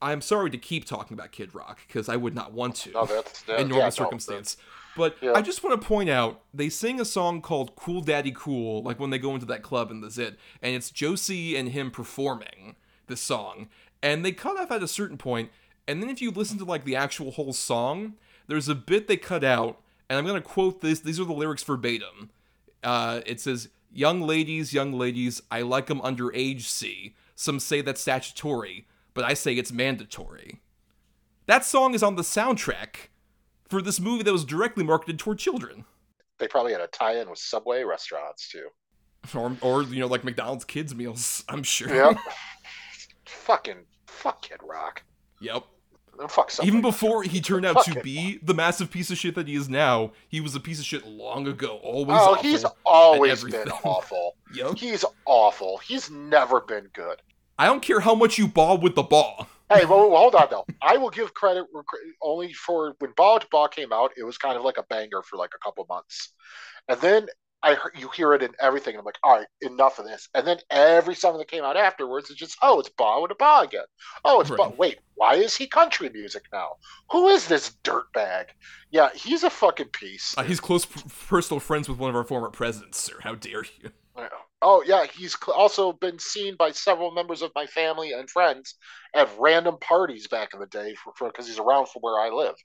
[0.01, 3.05] I'm sorry to keep talking about Kid Rock because I would not want to No,
[3.05, 4.57] that's that, in yeah, normal no, circumstance.
[4.95, 5.33] But Yeah.
[5.33, 8.99] I just want to point out they sing a song called "Cool Daddy Cool" like
[8.99, 11.91] when they go into that club in the Zit, and it's Joe C and him
[11.91, 12.75] performing
[13.07, 13.69] this song,
[14.01, 15.51] and they cut off at a certain point,
[15.87, 18.15] and then if you listen to like the actual whole song,
[18.47, 19.79] there's a bit they cut out,
[20.09, 20.99] and I'm gonna quote this.
[20.99, 22.31] These are the lyrics verbatim.
[22.83, 26.63] Uh, it says, "Young ladies, young ladies, I like 'em underage.
[26.63, 30.61] See, some say that's statutory, but I say it's mandatory."
[31.47, 33.09] That song is on the soundtrack
[33.69, 35.85] for this movie that was directly marketed toward children,
[36.37, 38.67] They probably had a tie in with Subway restaurants too.
[39.35, 41.43] or, or you know, like McDonald's kids meals.
[41.49, 41.93] I'm sure.
[41.93, 42.17] Yep.
[43.25, 45.03] Fucking fuck Kid Rock.
[45.41, 45.63] Yep.
[46.29, 46.67] Fuck Subway.
[46.67, 49.55] Even before he turned out Fuck to be the massive piece of shit that he
[49.55, 51.79] is now, he was a piece of shit long ago.
[51.83, 52.17] Always.
[52.19, 54.35] Oh, he's always been awful.
[54.53, 54.77] Yep.
[54.77, 55.77] He's awful.
[55.77, 57.21] He's never been good.
[57.57, 59.47] I don't care how much you ball with the ball.
[59.69, 60.65] Hey, well, hold on though.
[60.81, 61.65] I will give credit
[62.21, 64.11] only for when Bawitdaba came out.
[64.17, 66.33] It was kind of like a banger for like a couple months,
[66.87, 67.27] and then
[67.63, 68.93] I heard, you hear it in everything.
[68.93, 70.29] And I'm like, all right, enough of this.
[70.35, 73.85] And then every song that came out afterwards is just, oh, it's Bawitdaba again.
[74.23, 74.69] Oh, it's Ball.
[74.69, 74.77] Right.
[74.77, 76.73] Wait, why is he country music now?
[77.11, 78.45] Who is this dirtbag?
[78.91, 80.35] Yeah, he's a fucking piece.
[80.37, 83.15] Uh, he's close personal friends with one of our former presidents, sir.
[83.21, 83.91] How dare you?
[84.61, 88.75] Oh yeah, he's also been seen by several members of my family and friends
[89.15, 92.55] at random parties back in the day for because he's around from where I live,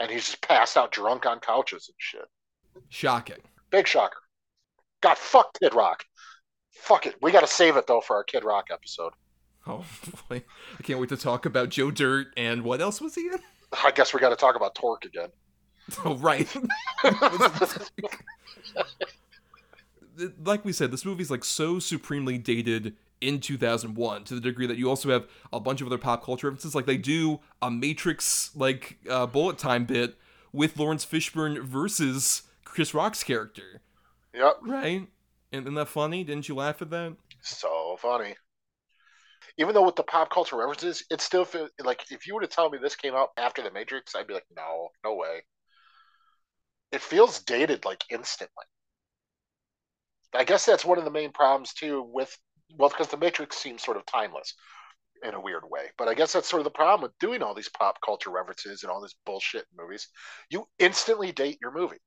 [0.00, 2.28] and he's just passed out drunk on couches and shit.
[2.88, 3.38] Shocking.
[3.70, 4.18] Big shocker.
[5.00, 6.04] God, fuck Kid Rock.
[6.72, 7.16] Fuck it.
[7.22, 9.12] We got to save it though for our Kid Rock episode.
[9.66, 9.84] Oh
[10.30, 10.44] boy,
[10.78, 13.38] I can't wait to talk about Joe Dirt and what else was he in?
[13.84, 15.28] I guess we got to talk about Torque again.
[16.06, 16.48] Oh right.
[20.44, 24.76] like we said, this movie's like so supremely dated in 2001 to the degree that
[24.78, 26.74] you also have a bunch of other pop culture references.
[26.74, 30.16] Like they do a Matrix like uh, bullet time bit
[30.52, 33.82] with Laurence Fishburne versus Chris Rock's character,
[34.32, 34.62] Yep.
[34.62, 35.08] right?
[35.52, 36.24] And isn't that funny?
[36.24, 37.16] Didn't you laugh at that?
[37.42, 38.36] So funny.
[39.58, 42.46] Even though with the pop culture references, it still feels like if you were to
[42.46, 45.42] tell me this came out after The Matrix, I'd be like, no, no way.
[46.92, 48.66] It feels dated like instantly.
[50.34, 52.36] I guess that's one of the main problems too with
[52.76, 54.54] well, because The Matrix seems sort of timeless
[55.22, 55.90] in a weird way.
[55.96, 58.82] But I guess that's sort of the problem with doing all these pop culture references
[58.82, 60.08] and all this bullshit movies.
[60.50, 61.98] You instantly date your movie.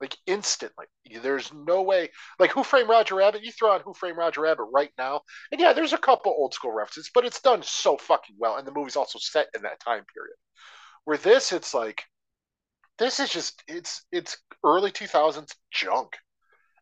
[0.00, 0.86] Like instantly.
[1.22, 2.10] There's no way
[2.40, 5.20] like Who Framed Roger Rabbit, you throw on Who Framed Roger Rabbit right now,
[5.52, 8.66] and yeah, there's a couple old school references, but it's done so fucking well, and
[8.66, 10.34] the movie's also set in that time period.
[11.04, 12.02] Where this, it's like,
[12.98, 16.16] this is just it's it's early 2000s junk.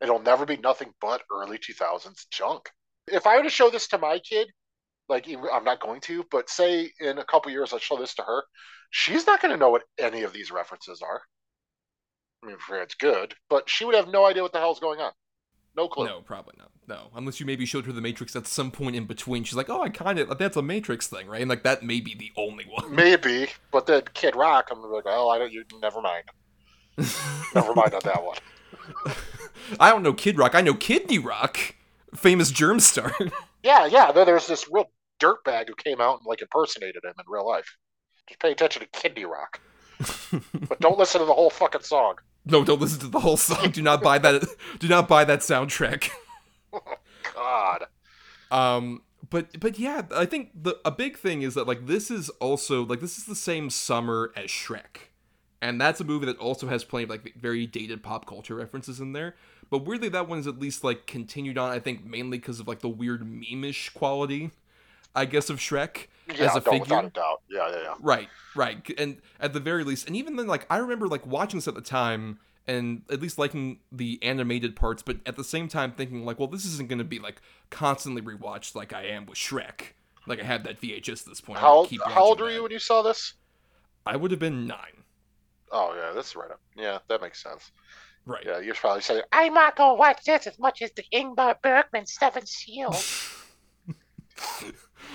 [0.02, 2.70] It'll never be nothing but early 2000s junk.
[3.06, 4.48] If I were to show this to my kid,
[5.08, 8.22] like I'm not going to, but say in a couple years I show this to
[8.22, 8.44] her,
[8.90, 11.22] she's not going to know what any of these references are.
[12.42, 15.00] I mean, for it's good, but she would have no idea what the hell's going
[15.00, 15.12] on.
[15.76, 16.06] No clue.
[16.06, 16.70] No, probably not.
[16.88, 19.44] No, unless you maybe showed her the Matrix at some point in between.
[19.44, 22.00] She's like, "Oh, I kind of that's a Matrix thing, right?" And like that may
[22.00, 22.92] be the only one.
[22.94, 25.52] Maybe, but then Kid Rock, I'm like, oh, I don't.
[25.52, 26.24] You never mind.
[27.54, 28.38] never mind on that one.
[29.78, 30.54] I don't know Kid Rock.
[30.54, 31.74] I know Kidney Rock,
[32.14, 33.12] famous germ star.
[33.62, 34.10] Yeah, yeah.
[34.10, 37.76] There's this real dirtbag who came out and like impersonated him in real life.
[38.26, 39.60] Just pay attention to Kidney Rock,
[40.66, 42.14] but don't listen to the whole fucking song.
[42.46, 43.70] no, don't listen to the whole song.
[43.70, 44.48] Do not buy that.
[44.78, 46.08] Do not buy that soundtrack.
[47.34, 47.84] God.
[48.50, 52.30] Um, but but yeah, I think the a big thing is that like this is
[52.40, 55.09] also like this is the same summer as Shrek,
[55.62, 59.00] and that's a movie that also has plenty of like very dated pop culture references
[59.00, 59.34] in there.
[59.70, 61.70] But weirdly, that one is at least like continued on.
[61.70, 64.50] I think mainly because of like the weird meme-ish quality,
[65.14, 66.98] I guess, of Shrek Yeah, as a no, figure.
[66.98, 67.42] a doubt.
[67.48, 67.94] Yeah, yeah, yeah.
[68.00, 68.78] Right, right.
[68.98, 71.74] And at the very least, and even then, like, I remember, like, watching this at
[71.74, 76.24] the time and at least liking the animated parts, but at the same time thinking,
[76.24, 79.94] like, well, this isn't going to be, like, constantly rewatched like I am with Shrek.
[80.26, 81.58] Like, I had that VHS at this point.
[81.58, 83.34] How how old were you when you saw this?
[84.06, 84.99] I would have been nine.
[85.72, 86.60] Oh yeah, that's right up.
[86.76, 87.70] Yeah, that makes sense.
[88.26, 88.44] Right.
[88.44, 92.06] Yeah, you're probably saying, I'm not gonna watch this as much as the Ingmar Bergman
[92.06, 93.36] Seven Seals.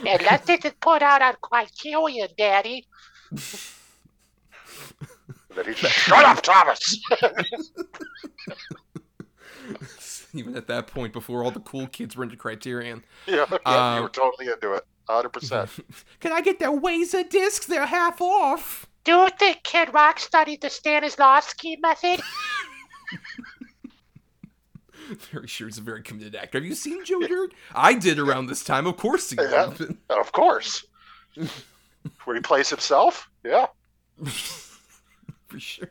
[0.06, 2.86] Unless this is put out on Criterion, Daddy.
[5.56, 7.00] that he's shut up, Thomas.
[10.34, 13.04] even at that point, before all the cool kids were into Criterion.
[13.26, 15.70] yeah, yeah, you Um, were totally into it, hundred percent.
[16.20, 17.66] Can I get their Wazer discs?
[17.66, 18.88] They're half off.
[19.06, 22.20] Do you think Kid Rock studied the Stanislavski method?
[25.32, 26.58] very sure he's a very committed actor.
[26.58, 27.54] Have you seen Joe Dirt?
[27.74, 28.88] I did around this time.
[28.88, 29.68] Of course he Yeah.
[29.68, 30.86] would Of course.
[32.26, 33.30] Where he plays himself?
[33.44, 33.68] Yeah.
[34.26, 35.90] for sure.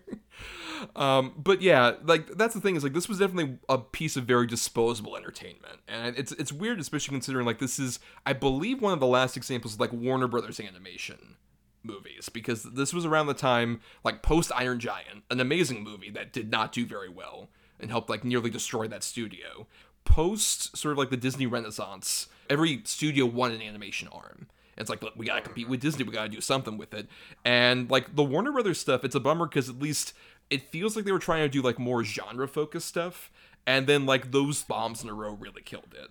[0.97, 4.25] Um, but yeah, like that's the thing is like this was definitely a piece of
[4.25, 8.93] very disposable entertainment, and it's it's weird, especially considering like this is I believe one
[8.93, 11.37] of the last examples of like Warner Brothers animation
[11.85, 16.33] movies because this was around the time like post Iron Giant, an amazing movie that
[16.33, 17.49] did not do very well
[17.81, 19.67] and helped like nearly destroy that studio.
[20.05, 24.49] Post sort of like the Disney Renaissance, every studio wanted an animation arm.
[24.77, 26.05] It's like, look, we gotta compete with Disney.
[26.05, 27.09] We gotta do something with it.
[27.45, 30.15] And like the Warner Brothers stuff, it's a bummer because at least
[30.51, 33.31] it feels like they were trying to do like more genre focused stuff.
[33.67, 36.11] And then like those bombs in a row really killed it.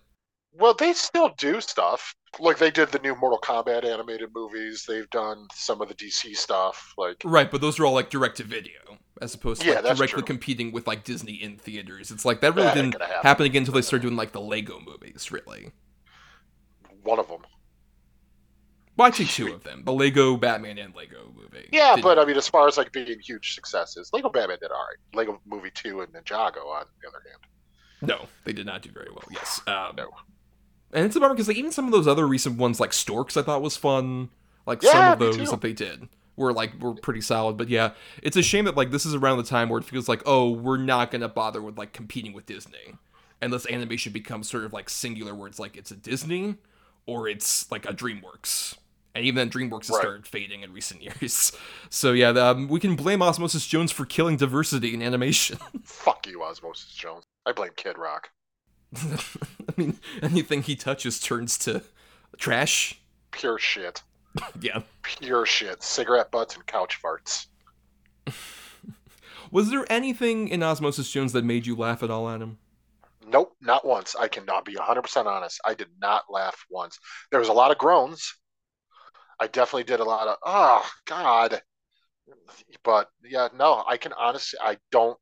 [0.54, 2.13] Well, they still do stuff.
[2.39, 4.86] Like they did the new Mortal Kombat animated movies.
[4.88, 6.94] They've done some of the DC stuff.
[6.98, 8.80] Like Right, but those are all like direct to video
[9.22, 10.24] as opposed to Yeah, like, directly true.
[10.24, 12.10] competing with like Disney in theaters.
[12.12, 13.18] It's like that really That didn't happen.
[13.24, 15.72] happen again until they started doing like the Lego movies, really.
[17.04, 17.42] one of them.
[18.96, 21.68] Well, take two of them: the Lego Batman and Lego movie.
[21.72, 24.72] Yeah, Didn't- but I mean, as far as like being huge successes, Lego Batman did
[24.72, 24.98] all right.
[25.16, 27.42] Lego Movie Two and Ninjago, on the other hand.
[28.02, 29.24] no, they did not do very well.
[29.32, 30.10] Yes, um, No.
[30.94, 33.36] And it's a bummer because like even some of those other recent ones, like Storks,
[33.38, 34.30] I thought was fun.
[34.66, 37.58] Like some of those that they did were like were pretty solid.
[37.58, 40.08] But yeah, it's a shame that like this is around the time where it feels
[40.08, 42.96] like oh we're not gonna bother with like competing with Disney
[43.42, 46.56] unless animation becomes sort of like singular where it's like it's a Disney
[47.06, 48.78] or it's like a DreamWorks.
[49.16, 50.00] And even then, DreamWorks has Right.
[50.02, 51.52] started fading in recent years.
[51.90, 55.58] So yeah, um, we can blame Osmosis Jones for killing diversity in animation.
[55.84, 57.26] Fuck you, Osmosis Jones.
[57.46, 58.32] I blame Kid Rock.
[58.96, 61.84] I mean, anything he touches turns to
[62.38, 63.02] trash.
[63.32, 64.04] Pure shit.
[64.60, 64.82] Yeah.
[65.04, 65.84] Pure shit.
[65.84, 67.46] Cigarette butts and couch farts.
[69.52, 72.58] Was there anything in Osmosis Jones that made you laugh at all, Adam?
[73.28, 74.16] Nope, not once.
[74.16, 75.62] I cannot be 100% honest.
[75.64, 76.98] I did not laugh once.
[77.30, 78.34] There was a lot of groans.
[79.40, 81.62] I definitely did a lot of, oh, God.
[82.84, 85.18] But yeah, no, I can honestly, I don't,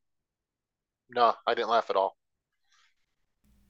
[1.10, 2.16] no, I didn't laugh at all.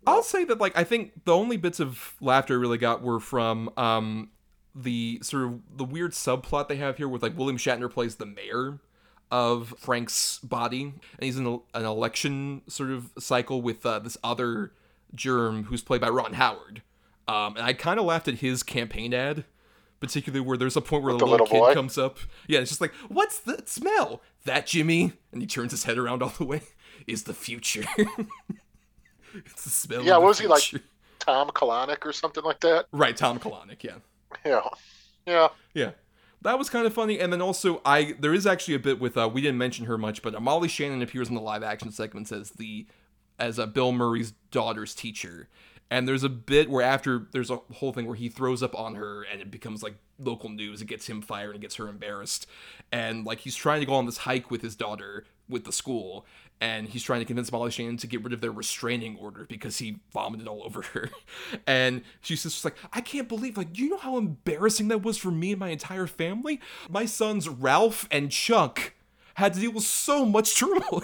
[0.06, 3.20] I'll say that like I think the only bits of laughter I really got were
[3.20, 4.30] from um
[4.74, 8.26] the sort of the weird subplot they have here with like William Shatner plays the
[8.26, 8.80] mayor
[9.30, 14.18] of Frank's body and he's in a, an election sort of cycle with uh, this
[14.24, 14.74] other
[15.14, 16.82] germ who's played by Ron Howard.
[17.28, 19.46] Um and I kind of laughed at his campaign ad
[20.00, 22.18] particularly where there's a point where the the little, little kid comes up.
[22.48, 26.24] Yeah, it's just like, "What's the smell?" That Jimmy, and he turns his head around
[26.24, 26.64] all the way.
[27.08, 27.84] Is the future.
[29.46, 30.04] it's the smell.
[30.04, 30.82] Yeah, of the what was he like?
[31.20, 32.88] Tom Colonic or something like that?
[32.92, 33.98] Right, Tom Colonic, yeah.
[34.46, 34.62] Yeah.
[35.26, 35.48] Yeah.
[35.74, 35.92] Yeah.
[36.42, 37.20] That was kind of funny.
[37.20, 39.98] And then also I there is actually a bit with uh we didn't mention her
[39.98, 42.88] much, but Molly Shannon appears in the live action segments as the
[43.40, 45.48] as uh, Bill Murray's daughter's teacher.
[45.90, 48.96] And there's a bit where after there's a whole thing where he throws up on
[48.96, 50.82] her and it becomes like local news.
[50.82, 52.48] It gets him fired and it gets her embarrassed.
[52.92, 56.26] And like he's trying to go on this hike with his daughter with the school
[56.62, 59.80] and he's trying to convince Molly Shannon to get rid of their restraining order because
[59.80, 61.10] he vomited all over her.
[61.66, 65.32] And she's just like, I can't believe, like, you know how embarrassing that was for
[65.32, 66.60] me and my entire family?
[66.90, 68.94] My sons Ralph and Chuck
[69.36, 71.04] had to deal with so much turmoil.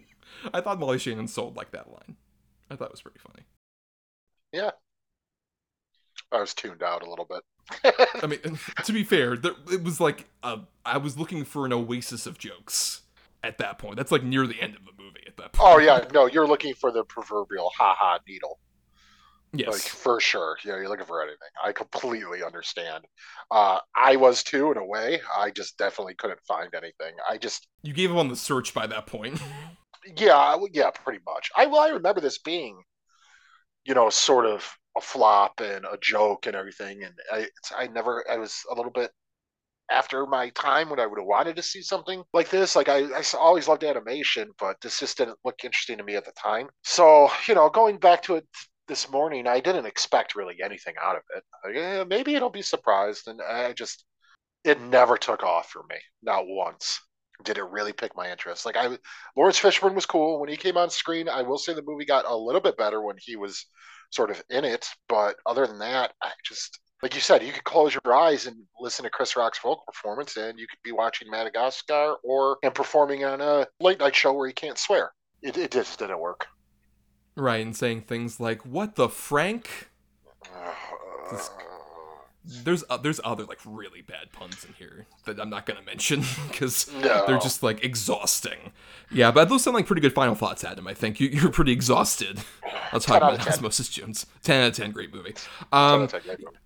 [0.52, 2.16] I thought Molly Shannon sold like that line.
[2.70, 3.44] I thought it was pretty funny.
[4.52, 4.70] Yeah.
[6.30, 7.42] I was tuned out a little bit.
[8.22, 11.72] I mean, to be fair, there, it was like uh, I was looking for an
[11.72, 13.02] oasis of jokes
[13.42, 13.96] at that point.
[13.96, 15.70] That's like near the end of the movie at that point.
[15.74, 18.58] Oh yeah, no, you're looking for the proverbial ha-ha needle.
[19.52, 19.72] yes.
[19.72, 20.56] Like for sure.
[20.64, 21.38] Yeah, you're looking for anything.
[21.62, 23.04] I completely understand.
[23.50, 25.20] Uh, I was too in a way.
[25.36, 27.14] I just definitely couldn't find anything.
[27.28, 29.40] I just you gave up on the search by that point.
[30.16, 31.50] yeah, yeah, pretty much.
[31.56, 32.82] I well, I remember this being,
[33.84, 37.02] you know, sort of a flop and a joke and everything.
[37.04, 39.10] And I, I never, I was a little bit
[39.90, 42.76] after my time when I would have wanted to see something like this.
[42.76, 46.24] Like I, I always loved animation, but this just didn't look interesting to me at
[46.24, 46.68] the time.
[46.84, 48.46] So you know, going back to it
[48.86, 51.76] this morning, I didn't expect really anything out of it.
[51.76, 54.04] Eh, maybe it'll be surprised, and I just,
[54.64, 57.00] it never took off for me, not once
[57.44, 58.66] did it really pick my interest.
[58.66, 58.98] Like I,
[59.36, 61.28] Laurence Fishburne was cool when he came on screen.
[61.28, 63.64] I will say the movie got a little bit better when he was
[64.10, 67.64] sort of in it, but other than that, I just like you said, you could
[67.64, 71.30] close your eyes and listen to Chris Rock's vocal performance, and you could be watching
[71.30, 75.12] Madagascar or and performing on a late night show where he can't swear.
[75.42, 76.46] It, it just didn't work.
[77.36, 79.90] right, and saying things like, What the Frank?
[82.44, 86.22] there's uh, there's other like really bad puns in here that I'm not gonna mention
[86.48, 87.24] because No.
[87.26, 88.72] they're just like exhausting.
[89.10, 90.86] Yeah, but those sound like pretty good final thoughts, Adam.
[90.86, 92.40] I think you, you're pretty exhausted.
[92.92, 93.52] I'll talk about of 10.
[93.54, 94.26] Osmosis Jones.
[94.42, 95.34] Ten out of ten, great movie.
[95.72, 96.56] Um, That's a great movie.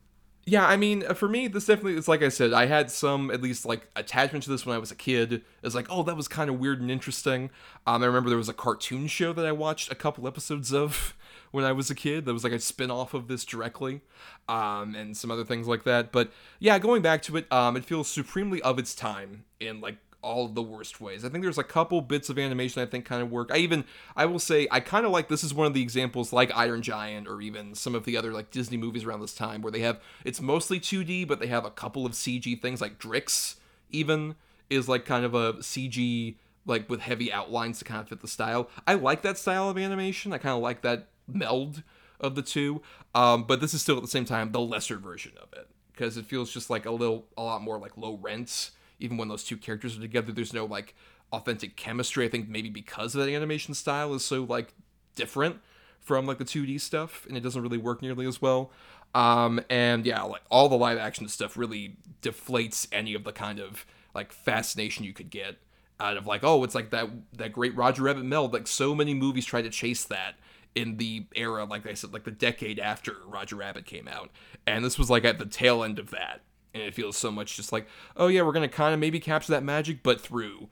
[0.45, 3.41] Yeah, I mean, for me, this definitely it's like I said, I had some at
[3.41, 5.43] least like attachment to this when I was a kid.
[5.63, 7.51] It's like, oh, that was kind of weird and interesting.
[7.87, 11.15] Um, I remember there was a cartoon show that I watched a couple episodes of
[11.53, 12.25] when I was a kid.
[12.25, 14.01] That was like a spin off of this directly,
[14.49, 16.11] um, and some other things like that.
[16.11, 19.99] But yeah, going back to it, um, it feels supremely of its time in like
[20.23, 21.25] all of the worst ways.
[21.25, 23.51] I think there's a couple bits of animation I think kind of work.
[23.53, 23.85] I even
[24.17, 26.83] I will say I kind of like this is one of the examples like Iron
[26.83, 29.81] Giant or even some of the other like Disney movies around this time where they
[29.81, 33.57] have it's mostly 2D but they have a couple of CG things like Drix
[33.91, 34.37] even
[34.71, 38.29] is like kind of a CG like with heavy outlines to kind of fit the
[38.29, 38.69] style.
[38.87, 40.33] I like that style of animation.
[40.33, 41.83] I kind of like that meld
[42.21, 42.83] of the two.
[43.15, 46.17] Um, but this is still at the same time the lesser version of it because
[46.17, 49.45] it feels just like a little a lot more like low rent even when those
[49.45, 50.95] two characters are together there's no like
[51.33, 52.27] authentic chemistry.
[52.27, 54.75] I think maybe because of that animation style is so like
[55.15, 55.61] different
[56.01, 58.71] from like the 2d stuff and it doesn't really work nearly as well.
[59.15, 63.61] Um and yeah like all the live action stuff really deflates any of the kind
[63.61, 65.57] of like fascination you could get
[66.01, 69.15] out of like oh it's like that that great roger rabbit meld like so many
[69.15, 70.35] movies try to chase that
[70.75, 74.31] in the era like i said like the decade after roger rabbit came out.
[74.67, 76.41] And this was like at the tail end of that
[76.75, 79.53] and it feels so much just like oh yeah we're gonna kind of maybe capture
[79.53, 80.69] that magic but through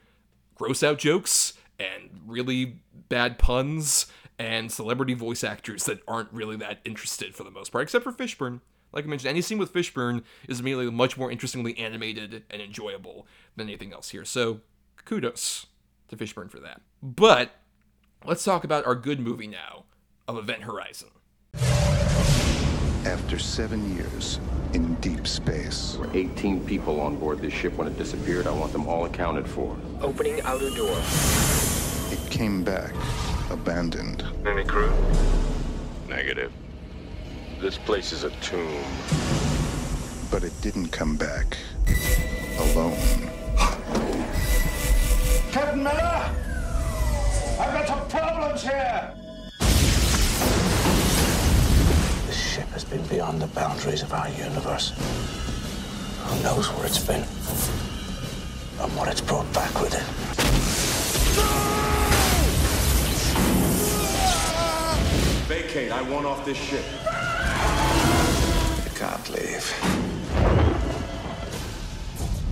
[0.54, 4.06] gross out jokes and really bad puns
[4.38, 8.12] and celebrity voice actors that aren't really that interested for the most part except for
[8.12, 8.60] fishburne.
[8.92, 13.26] Like i mentioned any scene with fishburne is immediately much more interestingly animated and enjoyable
[13.56, 14.24] than anything else here.
[14.24, 14.60] So
[15.04, 15.66] kudos
[16.08, 16.80] to fishburne for that.
[17.02, 17.52] But
[18.24, 19.84] let's talk about our good movie now
[20.26, 21.08] of event horizon.
[23.04, 24.40] After seven years
[24.74, 28.46] in deep space, There were 18 people on board this ship when it disappeared.
[28.46, 29.76] I want them all accounted for.
[30.00, 30.96] Opening outer door.
[32.10, 32.92] it came back
[33.50, 34.24] abandoned.
[34.46, 34.92] Any crew?
[36.08, 36.52] Negative.
[37.60, 38.84] This place is a tomb.
[40.30, 41.56] But it didn't come back
[42.58, 42.96] alone.
[45.50, 46.34] Captain Miller!
[47.58, 49.19] I've got some problems here!
[52.80, 54.92] Has been beyond the boundaries of our universe.
[56.24, 57.24] Who knows where it's been?
[58.80, 60.06] And what it's brought back with it.
[65.46, 65.92] Vacate.
[65.92, 66.84] I want off this ship.
[68.84, 69.66] You can't leave.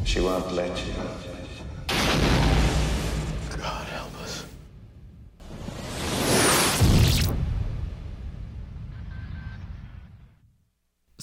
[0.05, 1.28] She won't let you.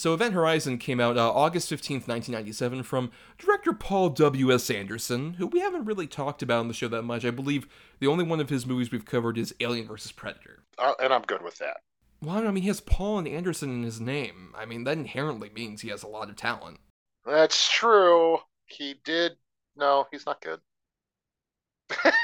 [0.06, 4.70] So Event Horizon came out uh, August 15th, 1997 from director Paul W.S.
[4.70, 7.26] Anderson, who we haven't really talked about on the show that much.
[7.26, 10.12] I believe the only one of his movies we've covered is Alien vs.
[10.12, 10.62] Predator.
[10.78, 11.78] Uh, and I'm good with that.
[12.22, 14.54] Well, I don't know, I mean, he has Paul and Anderson in his name.
[14.56, 16.82] I mean, that inherently means he has a lot of talent.
[17.26, 18.38] That's true.
[18.68, 19.32] He did.
[19.76, 20.60] No, he's not good.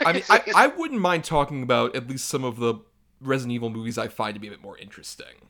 [0.05, 2.75] I mean, I, I wouldn't mind talking about at least some of the
[3.19, 5.47] Resident Evil movies I find to be a bit more interesting.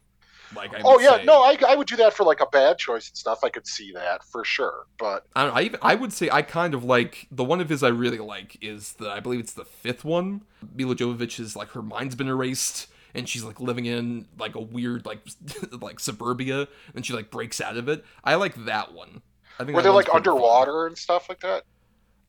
[0.55, 2.77] Like, I oh yeah, say- no, I, I would do that for like a bad
[2.77, 3.39] choice and stuff.
[3.43, 4.85] I could see that for sure.
[4.99, 7.61] But I don't know, I, even, I would say I kind of like the one
[7.61, 10.41] of his I really like is the I believe it's the fifth one.
[10.75, 14.61] Milla Jovovich is like her mind's been erased and she's like living in like a
[14.61, 15.19] weird like
[15.81, 18.03] like suburbia and she like breaks out of it.
[18.23, 19.21] I like that one.
[19.59, 20.33] I think were they like pretty fun.
[20.33, 21.63] underwater and stuff like that?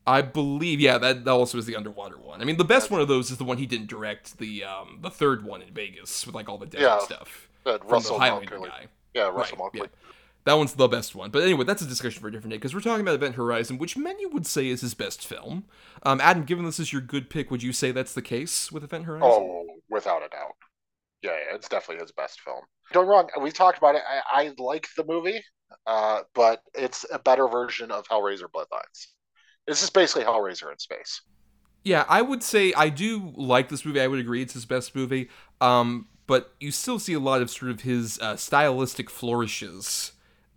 [0.07, 2.41] I believe yeah that, that also is the underwater one.
[2.41, 4.99] I mean the best one of those is the one he didn't direct the um
[5.01, 7.49] the third one in Vegas with like all the desert Yeah, stuff.
[7.65, 8.47] That Russell Mulcahy.
[8.65, 8.87] guy.
[9.15, 9.93] Yeah, Russell Right, Mulcahy.
[10.45, 11.31] That one's the best one.
[11.31, 13.79] But anyway, that's a discussion for a different day because we're talking about Event Horizon,
[13.79, 15.65] which many would say is his best film.
[16.03, 18.83] Um, Adam, given this is your good pick, would you say that's the case with
[18.83, 19.29] Event Horizon?
[19.31, 20.57] Oh, without a doubt.
[21.23, 22.63] Yeah, yeah, it's definitely his best film.
[22.93, 24.03] Don't wrong, we talked about it.
[24.09, 25.41] I, I like the movie,
[25.87, 29.07] uh, but it's a better version of Hellraiser Bloodlines.
[29.69, 31.23] This is basically Hellraiser in space.
[31.85, 34.01] Yeah, I would say I do like this movie.
[34.01, 35.29] I would agree it's his best movie.
[35.61, 40.13] Um, but you still see a lot of sort of his uh, stylistic flourishes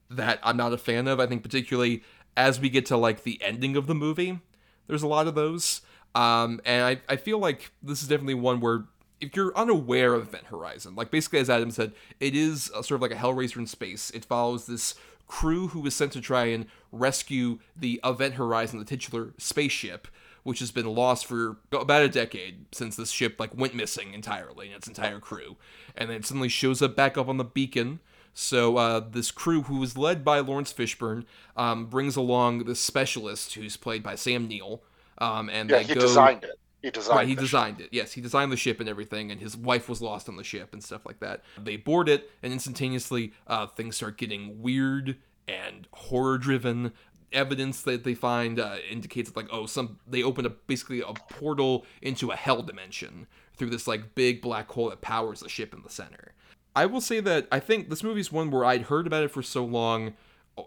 [0.10, 1.19] that I'm not a fan of.
[1.19, 2.04] I think particularly
[2.38, 4.40] as we get to like the ending of the movie,
[4.87, 5.81] there's a lot of those.
[6.13, 8.85] Um, and I, I feel like this is definitely one where
[9.19, 13.02] if you're unaware of Event Horizon, like basically as Adam said, it is sort of
[13.02, 14.12] like a Hellraiser in space.
[14.12, 14.96] It follows this
[15.27, 20.08] crew who is sent to try and rescue the Event Horizon, the titular spaceship,
[20.46, 24.67] which has been lost for about a decade since this ship like went missing entirely
[24.67, 25.58] and its entire crew,
[25.98, 28.00] and then it suddenly shows up back up on the beacon
[28.37, 31.23] So uh, this crew, who is led by Laurence Fishburne,
[31.56, 34.83] um, brings along the specialist, who's played by Sam Neill,
[35.19, 36.60] um, and yeah, they he go, designed it.
[36.81, 37.17] He designed.
[37.17, 37.89] Right, he designed it.
[37.93, 40.73] Yes, he designed the ship and everything, and his wife was lost on the ship
[40.73, 41.43] and stuff like that.
[41.58, 45.15] They board it, and instantaneously, uh, things start getting weird
[45.48, 46.91] and horror-driven.
[47.36, 51.86] Evidence that they find uh, indicates like, oh, some they open up basically a portal
[52.02, 55.83] into a hell dimension through this like big black hole that powers the ship in
[55.83, 56.33] the center.
[56.75, 59.42] I will say that I think this movie's one where I'd heard about it for
[59.42, 60.13] so long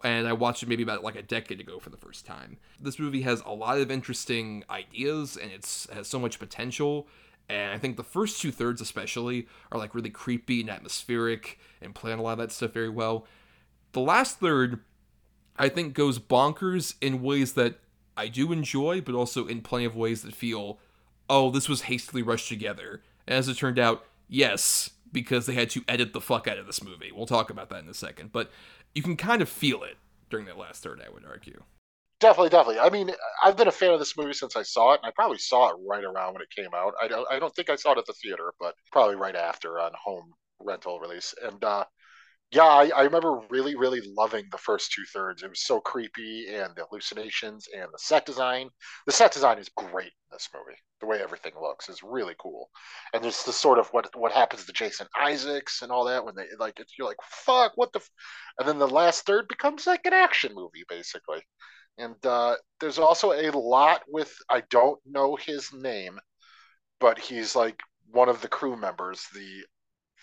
[0.05, 2.59] and I watched it maybe about like a decade ago for the first time.
[2.81, 7.07] This movie has a lot of interesting ideas and it's has so much potential.
[7.49, 11.95] And I think the first two thirds, especially, are like really creepy and atmospheric and
[11.95, 13.27] play a lot of that stuff very well.
[13.93, 14.81] The last third,
[15.59, 17.81] I think, goes bonkers in ways that
[18.17, 20.79] I do enjoy, but also in plenty of ways that feel,
[21.29, 23.03] oh, this was hastily rushed together.
[23.27, 26.83] As it turned out, yes, because they had to edit the fuck out of this
[26.83, 27.13] movie.
[27.13, 28.33] We'll talk about that in a second.
[28.33, 28.51] But
[28.95, 29.97] you can kind of feel it
[30.31, 31.63] during that last third, I would argue.
[32.21, 32.81] Definitely, definitely.
[32.81, 33.13] I mean,
[33.45, 35.71] I've been a fan of this movie since I saw it, and I probably saw
[35.71, 36.95] it right around when it came out.
[37.01, 39.79] I don't, I don't think I saw it at the theater, but probably right after
[39.79, 41.33] on home rental release.
[41.43, 41.85] And uh,
[42.51, 45.43] yeah, I, I remember really, really loving the first two thirds.
[45.43, 48.71] It was so creepy, and the hallucinations and the set design.
[49.07, 50.79] The set design is great in this movie.
[51.01, 52.71] The way everything looks is really cool,
[53.13, 56.35] and there's the sort of what what happens to Jason Isaacs and all that when
[56.37, 58.11] they like you're like fuck what the, f-?
[58.59, 61.43] and then the last third becomes like an action movie basically.
[61.99, 66.19] And uh, there's also a lot with I don't know his name,
[67.01, 67.81] but he's like
[68.11, 69.65] one of the crew members, the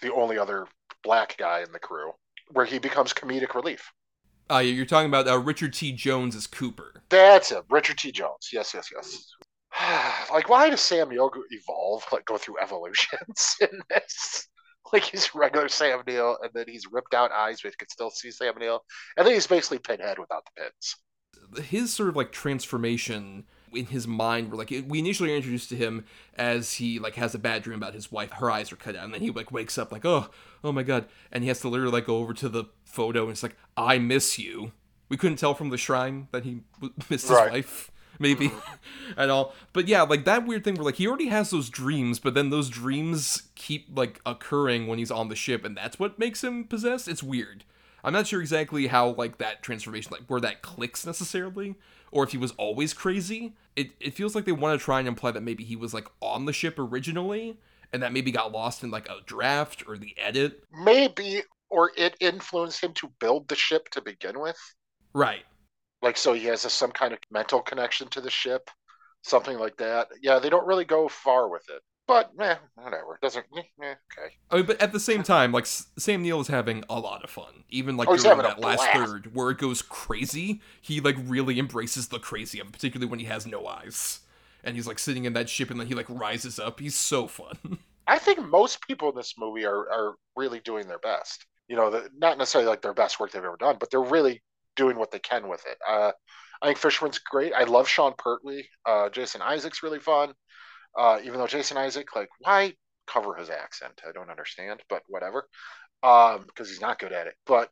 [0.01, 0.67] the only other
[1.05, 2.11] black guy in the crew,
[2.51, 3.93] where he becomes comedic relief.
[4.51, 5.91] Uh, you're talking about uh, Richard T.
[5.93, 7.01] Jones as Cooper.
[7.09, 8.11] That's it, Richard T.
[8.11, 8.49] Jones.
[8.51, 9.27] Yes, yes, yes.
[10.31, 14.47] like, why does Sam Neill evolve, like go through evolutions in this?
[14.91, 18.11] Like he's regular Sam Neill, and then he's ripped out eyes, but you can still
[18.11, 18.83] see Sam Neill,
[19.17, 21.67] and then he's basically Pinhead without the pins.
[21.67, 23.45] His sort of like transformation
[23.75, 26.05] in his mind were like we initially are introduced to him
[26.37, 29.03] as he like has a bad dream about his wife her eyes are cut out
[29.03, 30.29] and then he like wakes up like oh
[30.65, 33.31] oh my god and he has to literally like go over to the photo and
[33.31, 34.71] it's like i miss you.
[35.07, 36.61] We couldn't tell from the shrine that he
[37.09, 37.51] missed his Right.
[37.51, 38.51] wife maybe
[39.17, 39.53] at all.
[39.73, 42.49] But yeah like that weird thing where like he already has those dreams but then
[42.49, 46.63] those dreams keep like occurring when he's on the ship and that's what makes him
[46.63, 47.07] possessed?
[47.07, 47.63] It's weird.
[48.03, 51.75] I'm not sure exactly how like that transformation like where that clicks necessarily
[52.11, 53.53] or if he was always crazy.
[53.75, 56.07] It, it feels like they want to try and imply that maybe he was like
[56.21, 57.57] on the ship originally
[57.95, 62.15] and that maybe got lost in like a draft or the edit Maybe, or it
[62.19, 64.59] influenced him to build the ship to begin with.
[65.13, 65.45] right
[66.01, 68.69] Like, so he has a, some kind of mental connection to the ship,
[69.23, 70.09] something like that.
[70.21, 73.15] Yeah, they don't really go far with it, but eh, whatever.
[73.15, 73.45] It doesn't.
[73.79, 74.35] Okay.
[74.51, 77.29] I mean, but at the same time, like Sam Neill is having a lot of
[77.29, 77.63] fun.
[77.69, 82.07] Even like Oh, during that last third where it goes crazy, he like really embraces
[82.09, 84.21] the crazy of it, particularly when he has no eyes.
[84.65, 86.79] And he's like sitting in that ship and then he like rises up.
[86.79, 87.79] He's so fun.
[88.07, 91.45] I think most people in this movie are are really doing their best.
[91.67, 94.43] You know, the, not necessarily like their best work they've ever done, but they're really
[94.75, 95.77] doing what they can with it.
[95.87, 96.11] Uh,
[96.61, 97.53] I think Fishburne's great.
[97.53, 98.63] I love Sean Pertwee.
[98.85, 100.33] Uh, Jason Isaac's really fun.
[100.97, 102.73] Uh, even though Jason Isaac, like, why
[103.07, 104.01] cover his accent?
[104.07, 105.47] I don't understand, but whatever.
[106.03, 107.35] Um, because he's not good at it.
[107.45, 107.69] But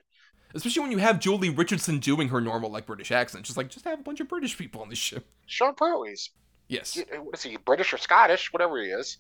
[0.56, 3.46] Especially when you have Joely Richardson doing her normal like British accent.
[3.46, 5.26] Just like just have a bunch of British people on the ship.
[5.48, 6.30] Sean Pertwee's
[6.68, 6.98] Yes.
[6.98, 9.18] Uh, what is he, British or Scottish, whatever he is.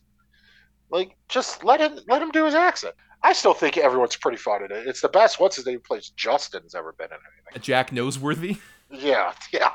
[0.89, 2.95] Like, just let him let him do his accent.
[3.23, 4.85] I still think everyone's pretty fun in it.
[4.85, 5.39] It's the best.
[5.39, 5.79] What's his name?
[5.79, 7.61] Plays Justin's ever been in anything.
[7.61, 8.59] Jack Noseworthy.
[8.91, 9.71] Yeah, yeah.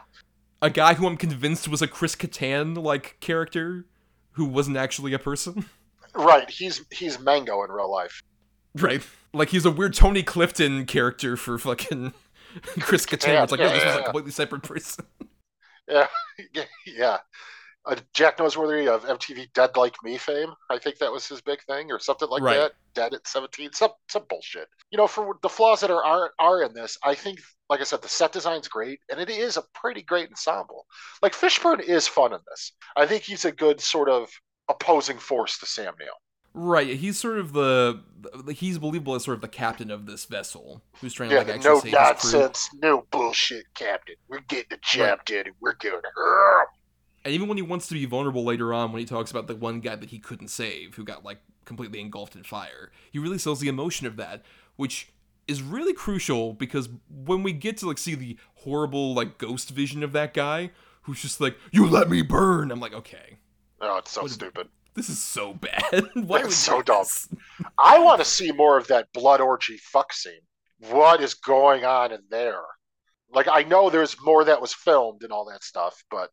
[0.60, 3.86] A guy who I'm convinced was a Chris Kattan like character
[4.32, 5.64] who wasn't actually a person.
[6.14, 6.48] Right.
[6.48, 8.22] He's he's Mango in real life.
[8.74, 9.02] Right.
[9.32, 12.12] Like he's a weird Tony Clifton character for fucking
[12.80, 13.42] Chris Kattan.
[13.42, 15.04] It's like, no, yeah, this was yeah, a completely separate person.
[15.88, 16.06] Yeah,
[16.86, 17.18] yeah.
[17.88, 20.52] Uh, Jack Noseworthy of MTV Dead Like Me fame.
[20.70, 22.56] I think that was his big thing, or something like Right.
[22.58, 22.72] that.
[22.94, 23.72] Dead at seventeen.
[23.72, 24.68] Some some bullshit.
[24.90, 27.84] You know, for the flaws that are are, are in this, I think, like I
[27.84, 30.86] said, the set design's great, and it is a pretty great ensemble.
[31.22, 32.72] Like Fishburne is fun in this.
[32.96, 34.28] I think he's a good sort of
[34.68, 36.08] opposing force to Sam Neill.
[36.54, 36.96] Right.
[36.96, 38.00] He's sort of the,
[38.54, 41.64] he's believable as sort of the captain of this vessel who's trying to like actually
[41.70, 42.40] no save his crew.
[42.40, 44.16] nonsense, no bullshit, Captain.
[44.28, 46.02] We're getting the job done, and we're going.
[46.18, 46.66] "Arr."
[47.28, 49.54] And even when he wants to be vulnerable later on, when he talks about the
[49.54, 53.36] one guy that he couldn't save, who got like completely engulfed in fire, he really
[53.36, 54.42] sells the emotion of that,
[54.76, 55.10] which
[55.46, 60.02] is really crucial because when we get to like see the horrible like ghost vision
[60.02, 60.70] of that guy
[61.02, 63.36] who's just like, "You let me burn," I'm like, okay,
[63.82, 64.68] Oh, it's so stupid.
[64.94, 66.08] this is so bad.
[66.14, 67.04] Why It's so dumb.
[67.76, 70.40] I want to see more of that blood orgy fuck scene.
[70.78, 72.62] what is going on in there?
[73.30, 76.30] Like I know there's more that was filmed and all that stuff, but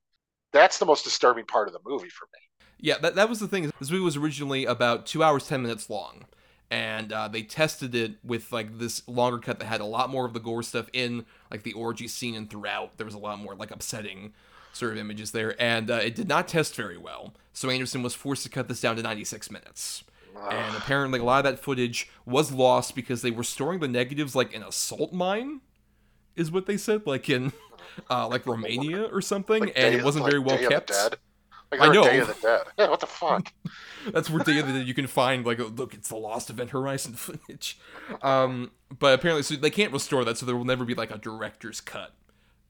[0.55, 2.39] that's the most disturbing part of the movie for me.
[2.79, 3.71] Yeah, that, that was the thing.
[3.79, 6.25] This movie was originally about two hours ten minutes long,
[6.69, 10.25] and uh, they tested it with like this longer cut that had a lot more
[10.25, 12.97] of the gore stuff in, like the orgy scene and throughout.
[12.97, 14.33] There was a lot more like upsetting
[14.73, 17.33] sort of images there, and uh, it did not test very well.
[17.53, 20.03] So Anderson was forced to cut this down to 96 minutes.
[20.49, 24.35] And apparently, a lot of that footage was lost because they were storing the negatives
[24.35, 25.61] like in a salt mine,
[26.35, 27.51] is what they said, like in
[28.09, 30.91] uh, like Romania or something, Like and it wasn't like very well of the kept.
[31.71, 32.03] Like I know.
[32.03, 32.61] Day of the Dead.
[32.77, 33.51] Yeah, what the fuck?
[34.11, 36.71] That's where Day of the Dead you can find like look, it's the Lost Event
[36.71, 37.79] Horizon footage.
[38.21, 41.17] Um, but apparently, so they can't restore that, so there will never be like a
[41.17, 42.13] director's cut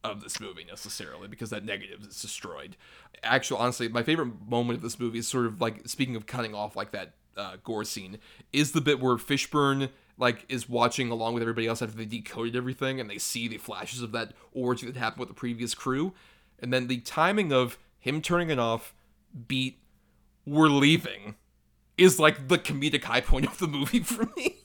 [0.03, 2.78] of this movie necessarily because that negative is destroyed.
[3.24, 6.53] Actually, honestly, my favorite moment of this movie is sort of like speaking of cutting
[6.53, 8.20] off like that uh, gore scene
[8.53, 12.55] is the bit where Fishburne like is watching along with everybody else after they decoded
[12.55, 16.13] everything and they see the flashes of that orgy that happened with the previous crew,
[16.59, 18.93] and then the timing of him turning it off,
[19.47, 19.80] beat,
[20.45, 21.36] we're leaving,
[21.97, 24.57] is like the comedic high point of the movie for me.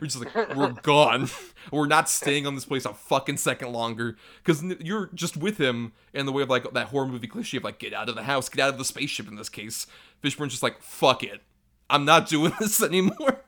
[0.00, 1.28] We're just like, we're gone.
[1.70, 4.16] We're not staying on this place a fucking second longer.
[4.42, 7.64] Because you're just with him in the way of like that horror movie cliche of
[7.64, 9.86] like, get out of the house, get out of the spaceship in this case.
[10.22, 11.42] Fishburne's just like, fuck it.
[11.88, 13.43] I'm not doing this anymore.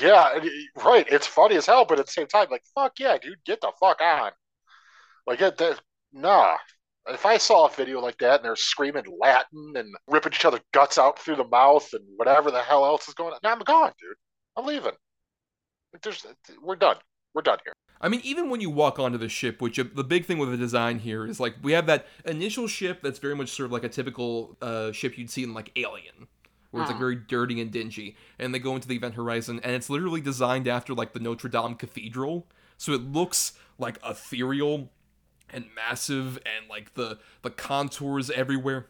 [0.00, 0.38] Yeah,
[0.84, 1.06] right.
[1.10, 3.72] It's funny as hell, but at the same time, like, fuck yeah, dude, get the
[3.78, 4.32] fuck on.
[5.26, 5.80] Like, it, that,
[6.12, 6.56] nah.
[7.06, 10.60] If I saw a video like that and they're screaming Latin and ripping each other
[10.72, 13.58] guts out through the mouth and whatever the hell else is going on, nah, I'm
[13.58, 14.16] gone, dude.
[14.56, 14.92] I'm leaving.
[16.02, 16.26] There's,
[16.62, 16.96] we're done.
[17.34, 17.74] We're done here.
[18.00, 20.50] I mean, even when you walk onto the ship, which uh, the big thing with
[20.50, 23.72] the design here is like we have that initial ship that's very much sort of
[23.72, 26.28] like a typical uh, ship you'd see in like Alien,
[26.74, 26.98] where it's like Mhm.
[26.98, 30.68] very dirty and dingy, and they go into the Event Horizon, and it's literally designed
[30.68, 32.46] after like the Notre Dame Cathedral,
[32.76, 34.90] so it looks like ethereal
[35.50, 38.88] and massive, and like the the contours everywhere.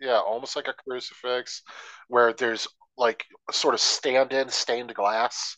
[0.00, 1.62] Yeah, almost like a crucifix
[2.08, 2.66] where there's
[2.96, 5.56] like sort of stand in stained glass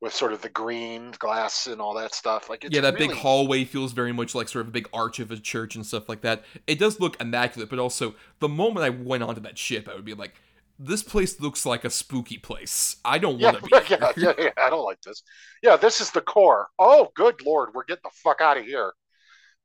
[0.00, 2.50] with sort of the green glass and all that stuff.
[2.50, 4.88] Like, it's yeah, that really, big hallway feels very much like sort of a big
[4.92, 6.44] arch of a church and stuff like that.
[6.66, 10.04] It does look immaculate, but also the moment I went onto that ship, I would
[10.04, 10.34] be like,
[10.78, 12.96] this place looks like a spooky place.
[13.04, 14.14] I don't Yeah, want to be yeah, here.
[14.16, 15.22] yeah, yeah, I don't like this.
[15.62, 16.68] Yeah, this is the core.
[16.78, 18.92] Oh, good lord, we're getting the fuck out of here.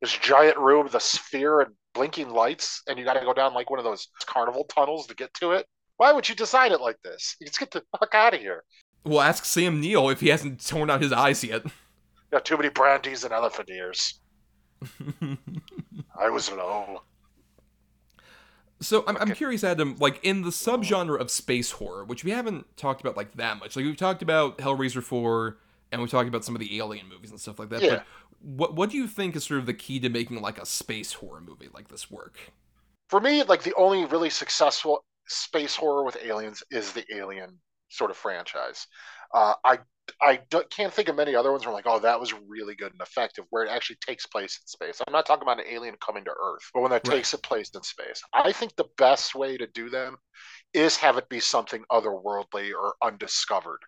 [0.02, 3.70] This giant room, the sphere and blinking lights, and you got to go down like
[3.70, 5.68] one of those carnival tunnels to get to it.
[5.98, 7.36] Why would you design it like this?
[7.42, 8.64] Let's get the fuck out of here.
[9.06, 11.64] Well, ask Sam Neill if he hasn't torn out his eyes yet.
[12.32, 14.20] Got too many brandies and elephant ears.
[16.16, 17.04] I was low.
[18.84, 22.76] So I'm, I'm curious, Adam, like in the subgenre of space horror, which we haven't
[22.78, 23.76] talked about like that much.
[23.76, 25.58] Like we've talked about Hellraiser 4
[25.92, 27.82] and we've talked about some of the alien movies and stuff like that.
[27.82, 27.90] Yeah.
[27.90, 28.06] But
[28.42, 31.14] what what do you think is sort of the key to making like a space
[31.14, 32.38] horror movie like this work?
[33.10, 37.60] For me, like the only really successful space horror with aliens is the Alien
[37.90, 38.88] sort of franchise.
[39.34, 39.80] Uh, I
[40.22, 40.38] I
[40.70, 43.02] can't think of many other ones where I'm like, oh, that was really good and
[43.02, 45.02] effective, where it actually takes place in space.
[45.06, 47.18] I'm not talking about an alien coming to Earth, but when that Right.
[47.18, 48.22] takes place in space.
[48.34, 50.18] I think the best way to do them
[50.74, 53.82] is have it be something otherworldly or undiscovered,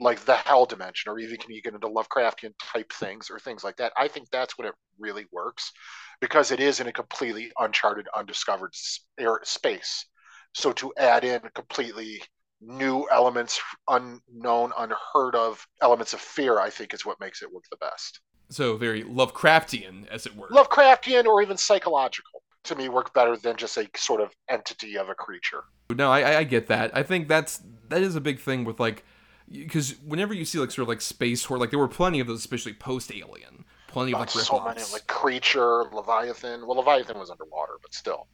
[0.00, 3.64] like the Hell Dimension, or even can you get into Lovecraftian type things or things
[3.64, 3.92] like that.
[3.96, 5.72] I think that's when it really works
[6.20, 8.72] because it is in a completely uncharted, undiscovered
[9.18, 10.06] air, space.
[10.54, 12.22] So to add in completely
[12.60, 17.64] new elements, unknown, unheard of elements of fear, I think is what makes it work
[17.70, 18.20] the best.
[18.50, 20.48] So very Lovecraftian, as it were.
[20.48, 25.08] Lovecraftian or even psychological to me work better than just a sort of entity of
[25.08, 25.64] a creature.
[25.94, 26.96] No, I, I- get that.
[26.96, 29.04] I think that's that is a big thing with like,
[29.50, 32.26] because whenever you see like sort of like space horror, like there were plenty of
[32.26, 36.66] those, especially post Alien, plenty of like so many like creature, Leviathan.
[36.66, 38.26] Well, Leviathan was underwater, but still.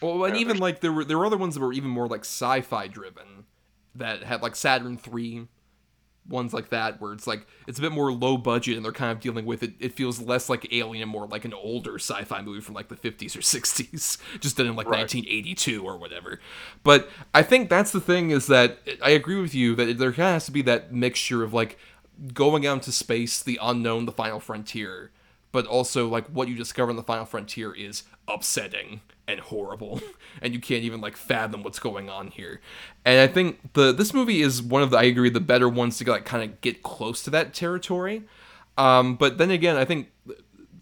[0.00, 2.20] Well, and even like there were there were other ones that were even more like
[2.20, 3.44] sci-fi driven,
[3.98, 5.46] that had like Saturn three,
[6.28, 9.12] ones like that where it's like it's a bit more low budget and they're kind
[9.12, 9.72] of dealing with it.
[9.80, 12.96] It feels less like Alien and more like an older sci-fi movie from like the
[12.96, 15.00] fifties or sixties, just done in like Right.
[15.00, 16.40] 1982 or whatever.
[16.82, 20.28] But I think that's the thing is that I agree with you that there kind
[20.28, 21.78] of has to be that mixture of like
[22.34, 25.10] going out into space, the unknown, the final frontier,
[25.52, 30.00] but also like what you discover in the final frontier is upsetting and horrible
[30.42, 32.60] and you can't even like fathom what's going on here.
[33.04, 35.98] And i think the this movie is one of the i agree the better ones
[35.98, 38.24] to like kind of get close to that territory.
[38.76, 40.10] Um but then again i think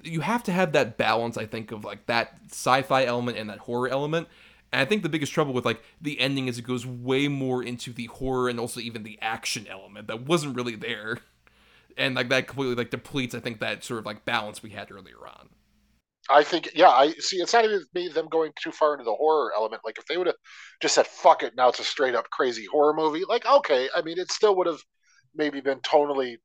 [0.03, 3.59] you have to have that balance i think of like that sci-fi element and that
[3.59, 4.29] horror element.
[4.73, 7.63] And i think the biggest trouble with like the ending is it goes way more
[7.63, 11.19] into the horror and also even the action element that wasn't really there.
[11.99, 14.93] And like that completely like depletes I think that sort of like balance we had
[14.93, 15.49] earlier on.
[16.29, 17.37] I think, yeah, I see.
[17.39, 19.83] It's not even me them going too far into the horror element.
[19.85, 20.37] Like if they would have
[20.83, 23.25] just said "fuck it," now it's a straight up crazy horror movie.
[23.29, 24.81] Like okay, I mean, it still would have
[25.35, 26.39] maybe been tonally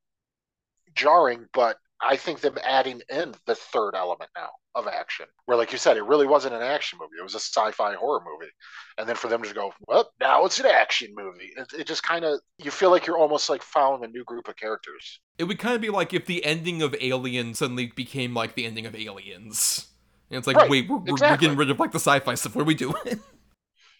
[0.95, 5.71] jarring, but I think them adding in the third element now of action, where like
[5.71, 8.51] you said, it really wasn't an action movie; it was a sci-fi horror movie,
[8.97, 11.51] and then for them to go, well, now it's an action movie.
[11.57, 14.47] It, it just kind of you feel like you're almost like following a new group
[14.47, 15.19] of characters.
[15.37, 18.65] It would kind of be like if the ending of Alien suddenly became like the
[18.65, 19.87] ending of Aliens.
[20.29, 22.55] And it's like, Right, wait, we're, we're- we're getting rid of like the sci-fi stuff.
[22.55, 22.95] What are we doing?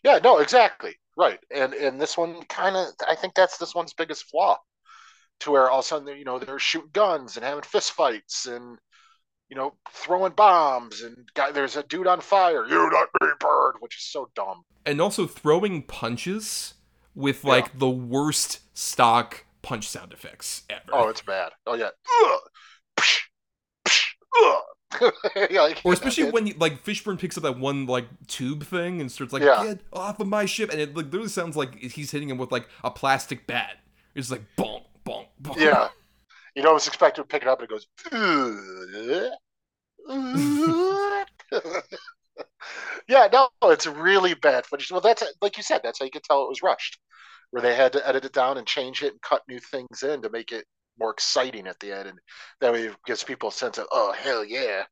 [0.04, 0.96] Yeah, no, exactly.
[1.18, 1.40] Right.
[1.52, 4.58] And and this one kind of I think that's this one's biggest flaw.
[5.42, 8.46] To where all of a sudden you know they're shooting guns and having fist fights
[8.46, 8.80] and
[9.52, 12.66] you know throwing bombs and guy there's a dude on fire.
[12.66, 14.64] You not me, bird, which is so dumb.
[14.86, 16.74] and also throwing punches
[17.14, 20.82] with like the worst stock punch sound effects ever.
[20.94, 21.52] Oh, it's bad.
[21.68, 21.90] Oh yeah.
[22.24, 22.40] Ugh.
[22.98, 23.20] Psh,
[23.86, 25.14] psh, ugh.
[25.52, 29.00] Yeah, like- Or especially when he, like Fishburne picks up that one like tube thing
[29.02, 29.64] and starts like Yeah.
[29.66, 32.52] get off of my ship, and it like, literally sounds like he's hitting him with
[32.52, 33.78] like a plastic bat.
[34.16, 35.58] It's like bonk, bonk, bonk.
[35.58, 35.90] Yeah.
[36.56, 37.88] You know, I was expecting to pick it up and it goes.
[43.08, 44.92] yeah, no, it's really bad footage.
[44.92, 45.82] Well, that's like you said.
[45.84, 47.00] That's how you could tell it was rushed,
[47.52, 50.22] where they had to edit it down and change it and cut new things in
[50.22, 50.66] to make it
[51.00, 52.20] more exciting at the end, and
[52.60, 54.84] that way it gives people a sense of oh hell yeah.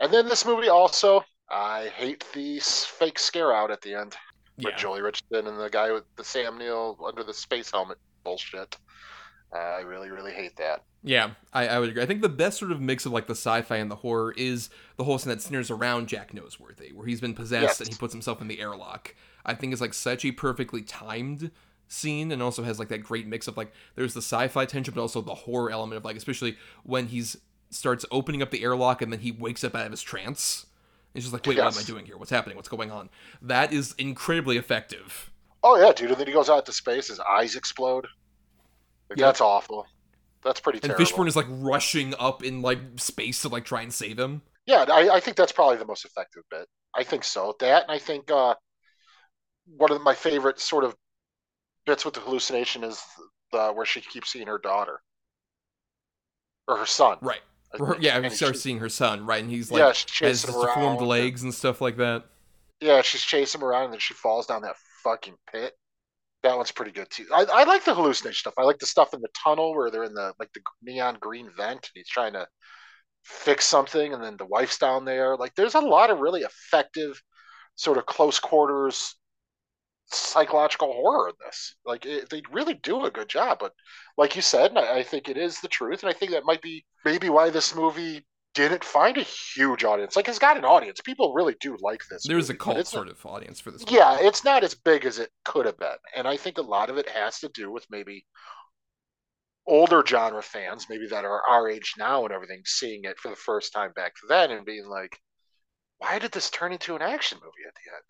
[0.00, 4.16] And then this movie also, I hate the fake scare out at the end
[4.58, 4.76] with Yeah.
[4.76, 8.76] Joely Richardson and the guy with the Sam Neill under the space helmet bullshit.
[9.52, 10.82] Uh, I really, really hate that.
[11.02, 12.02] Yeah, I, I would agree.
[12.02, 14.68] I think the best sort of mix of like the sci-fi and the horror is
[14.96, 17.80] the whole scene that centers around Jack Noseworthy, where he's been possessed Yes.
[17.80, 19.14] and he puts himself in the airlock.
[19.46, 21.50] I think is like such a perfectly timed
[21.86, 25.00] scene, and also has like that great mix of like there's the sci-fi tension, but
[25.00, 27.36] also the horror element of like especially when he's
[27.70, 30.66] starts opening up the airlock and then he wakes up out of his trance.
[31.14, 32.16] He's just like, wait, what am I doing here?
[32.16, 32.56] What's happening?
[32.56, 33.08] What's going on?
[33.40, 35.30] That is incredibly effective.
[35.62, 36.10] Oh yeah, dude.
[36.10, 38.06] And then he goes out to space, his eyes explode.
[39.10, 39.26] Like, Yeah.
[39.26, 39.86] That's awful.
[40.44, 41.00] That's pretty Terrible.
[41.00, 41.08] And.
[41.08, 44.42] Fishburne is like rushing up in like space to like try and save him.
[44.66, 46.68] Yeah, I, I think that's probably the most effective bit.
[46.94, 47.54] I think so.
[47.60, 48.54] That, and I think uh,
[49.66, 50.94] one of my favorite sort of
[51.86, 53.02] bits with the hallucination is
[53.52, 55.00] the where she keeps seeing her daughter
[56.66, 57.18] or her son.
[57.20, 57.40] Right.
[57.78, 59.42] Her- yeah, we start she- seeing her son, right?
[59.42, 62.24] And he's like Yeah, has deformed legs and stuff like that.
[62.80, 65.72] Yeah, she's chasing him around, and then she falls down that fucking pit.
[66.42, 67.26] That one's pretty good too.
[67.32, 68.54] I, I like the hallucination stuff.
[68.58, 71.50] I like the stuff in the tunnel where they're in the like the neon green
[71.56, 72.46] vent, and he's trying to
[73.24, 75.36] fix something, and then the wife's down there.
[75.36, 77.20] Like, there's a lot of really effective,
[77.76, 79.14] sort of close quarters
[80.10, 81.74] psychological horror in this.
[81.84, 83.58] Like, it, they really do a good job.
[83.60, 83.72] But
[84.16, 86.62] like you said, I, I think it is the truth, and I think that might
[86.62, 88.24] be maybe why this movie
[88.58, 90.16] didn't find a huge audience.
[90.16, 91.00] Like, it's got an audience.
[91.00, 92.24] People really do like this.
[92.26, 93.84] There's a movie, but cult sort of audience for this.
[93.88, 94.26] yeah, movie.
[94.26, 95.96] it's not as big as it could have been.
[96.16, 98.24] And I think a lot of it has to do with maybe
[99.66, 103.36] older genre fans, maybe that are our age now and everything, seeing it for the
[103.36, 105.18] first time back then and being like,
[105.98, 108.04] why did this turn into an action movie at the end?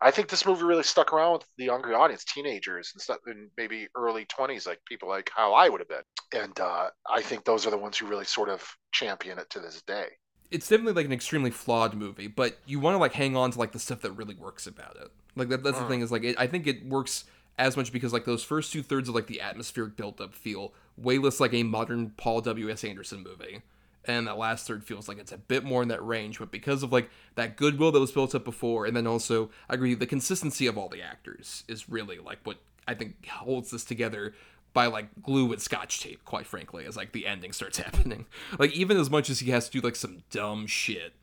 [0.00, 3.50] I think this movie really stuck around with the younger audience, teenagers and stuff, in
[3.56, 6.04] maybe early 20s, like people like how I would have been.
[6.32, 9.60] And uh, I think those are the ones who really sort of champion it to
[9.60, 10.08] this day.
[10.50, 13.58] It's definitely like an extremely flawed movie, but you want to like hang on to
[13.58, 15.10] like the stuff that really works about it.
[15.34, 15.88] Like that, that's the Mm.
[15.88, 17.24] thing is like it, I think it works
[17.58, 20.72] as much because like those first two thirds of like the atmospheric build up feel
[20.96, 23.62] way less like a modern Paul W S Anderson movie,
[24.06, 26.38] and that last third feels like it's a bit more in that range.
[26.38, 29.74] But because of like that goodwill that was built up before, and then also I
[29.74, 33.84] agree the consistency of all the actors is really like what I think holds this
[33.84, 34.34] together
[34.72, 38.26] by like glue and scotch tape, quite frankly, as like the ending starts happening.
[38.58, 41.14] Like even as much as he has to do like some dumb shit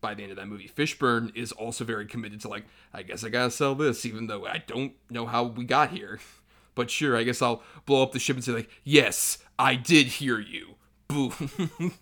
[0.00, 3.24] by the end of that movie, Fishburne is also very committed to like, I guess
[3.24, 6.20] I gotta sell this, even though I don't know how we got here.
[6.74, 10.06] But sure, I guess I'll blow up the ship and say like, yes, I did
[10.06, 10.76] hear you.
[11.08, 11.32] Boo.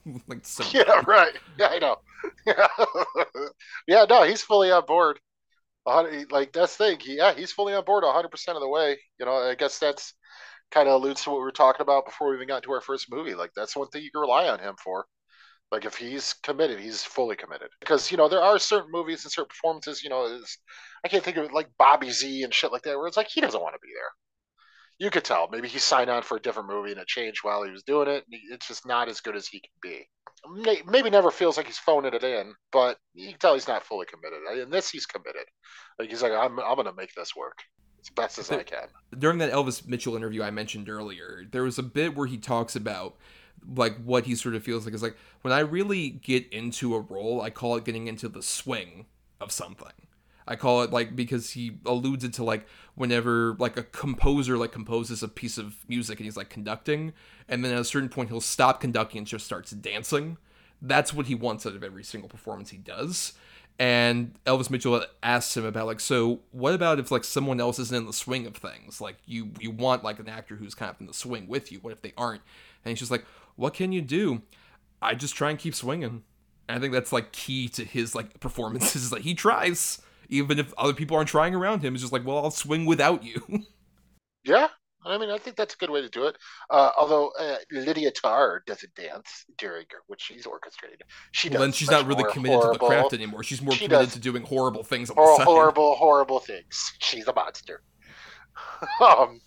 [0.28, 1.32] like so Yeah, right.
[1.58, 1.96] Yeah, I know.
[2.46, 2.66] yeah,
[3.86, 4.04] yeah.
[4.08, 5.20] no, he's fully on board.
[5.86, 6.98] Like that's the thing.
[7.04, 8.98] Yeah, he's fully on board 100 percent of the way.
[9.18, 10.14] You know, I guess that's
[10.72, 12.80] kind of alludes to what we were talking about before we even got to our
[12.80, 13.34] first movie.
[13.34, 15.06] Like that's one thing you can rely on him for.
[15.72, 17.68] Like if he's committed, he's fully committed.
[17.80, 20.02] Because you know there are certain movies and certain performances.
[20.04, 20.40] You know,
[21.04, 23.28] I can't think of it like Bobby Z and shit like that, where it's like
[23.28, 24.10] he doesn't want to be there.
[24.98, 25.48] You could tell.
[25.50, 28.08] Maybe he signed on for a different movie and it changed while he was doing
[28.08, 28.24] it.
[28.30, 30.08] It's just not as good as he can be
[30.86, 34.06] maybe never feels like he's phoning it in, but you can tell he's not fully
[34.06, 34.40] committed.
[34.62, 35.46] In this, he's committed.
[35.98, 37.58] Like he's like, I'm, I'm gonna make this work.
[38.00, 38.88] as best as I can.
[39.18, 42.76] During that Elvis Mitchell interview I mentioned earlier, there was a bit where he talks
[42.76, 43.16] about
[43.74, 47.00] like what he sort of feels like is like when I really get into a
[47.00, 49.06] role, I call it getting into the swing
[49.40, 50.05] of something.
[50.48, 54.72] I call it like because he alludes it to like whenever like a composer like
[54.72, 57.12] composes a piece of music and he's like conducting,
[57.48, 60.36] and then at a certain point he'll stop conducting and just starts dancing.
[60.80, 63.32] That's what he wants out of every single performance he does.
[63.78, 67.96] And Elvis Mitchell asks him about like, so what about if like someone else isn't
[67.96, 69.00] in the swing of things?
[69.00, 71.78] Like you you want like an actor who's kind of in the swing with you.
[71.80, 72.42] What if they aren't?
[72.84, 73.24] And he's just like,
[73.56, 74.42] what can you do?
[75.02, 76.22] I just try and keep swinging.
[76.68, 80.72] And I think that's like key to his like performances that he tries even if
[80.78, 81.94] other people aren't trying around him.
[81.94, 83.42] It's just like, well, I'll swing without you.
[84.44, 84.68] yeah,
[85.04, 86.36] I mean, I think that's a good way to do it.
[86.70, 91.02] Uh, although uh, Lydia Tár doesn't dance during which she's orchestrated.
[91.32, 91.48] She.
[91.48, 93.42] Well, then she's not really committed horrible, to the craft anymore.
[93.42, 96.92] She's more she committed to doing horrible things on hor- horrible, horrible things.
[96.98, 97.82] She's a monster.
[99.00, 99.40] um,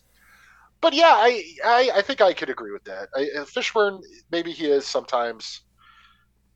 [0.82, 3.10] but yeah, I, I, I think I could agree with that.
[3.16, 4.02] I, uh, Fishburne,
[4.32, 5.62] maybe he is sometimes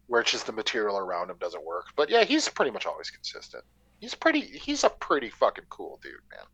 [0.08, 1.88] where it's just the material around him doesn't work.
[1.96, 3.64] But yeah, he's pretty much always consistent.
[4.04, 4.42] He's pretty.
[4.42, 6.46] He's a pretty fucking cool dude, man.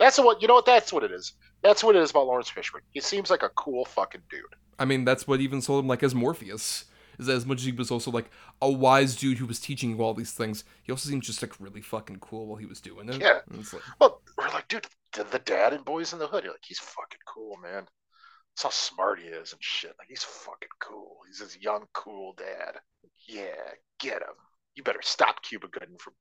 [0.00, 0.54] That's what you know.
[0.54, 1.34] What that's what it is.
[1.62, 2.80] That's what it is about Laurence Fishburne.
[2.90, 4.42] He seems like a cool fucking dude.
[4.76, 6.86] I mean, that's what even sold him like as Morpheus.
[7.20, 8.28] Is that as much as he was also like
[8.60, 11.52] a wise dude who was teaching you all these things, he also seemed just like
[11.60, 13.20] really fucking cool while he was doing it.
[13.20, 13.38] Yeah.
[13.48, 16.42] Like, Well, we're like, dude, the, the dad in Boys in the Hood.
[16.42, 17.86] You're like, he's fucking cool, man.
[18.50, 19.94] That's how smart he is and shit.
[19.96, 21.18] Like, he's fucking cool.
[21.28, 22.80] He's this young, cool dad.
[23.28, 23.54] Yeah,
[24.00, 24.34] get him.
[24.76, 26.14] You better stop Cuba Gooding from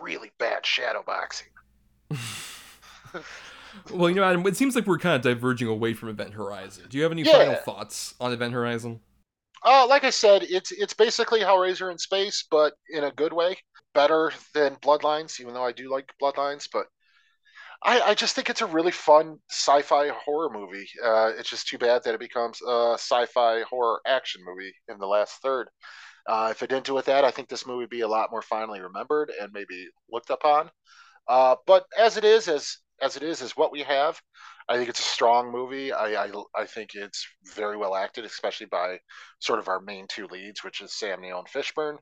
[0.00, 1.48] really bad shadow boxing.
[3.90, 6.84] well, you know, Adam, it seems like we're kind of diverging away from Event Horizon.
[6.88, 7.32] Do you have any Yeah.
[7.32, 9.00] final thoughts on Event Horizon?
[9.64, 13.58] Uh, like I said, it's it's basically Hellraiser in space, but in a good way.
[13.92, 16.86] Better than Bloodlines, even though I do like Bloodlines, but
[17.82, 20.88] I, I just think it's a really fun sci-fi horror movie.
[21.02, 25.06] Uh, it's just too bad that it becomes a sci-fi horror action movie in the
[25.06, 25.68] last third.
[26.26, 28.30] Uh, if it didn't do with that, I think this movie would be a lot
[28.30, 30.70] more finely remembered and maybe looked upon.
[31.28, 34.20] Uh, but as it is, as as it is, is what we have.
[34.68, 35.92] I think it's a strong movie.
[35.92, 38.98] I, I I think it's very well acted, especially by
[39.40, 41.96] sort of our main two leads, which is Sam Neill and Fishburne.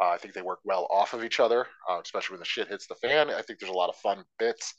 [0.00, 2.68] Uh, I think they work well off of each other, uh, especially when the shit
[2.68, 3.30] hits the fan.
[3.30, 4.74] I think there's a lot of fun bits.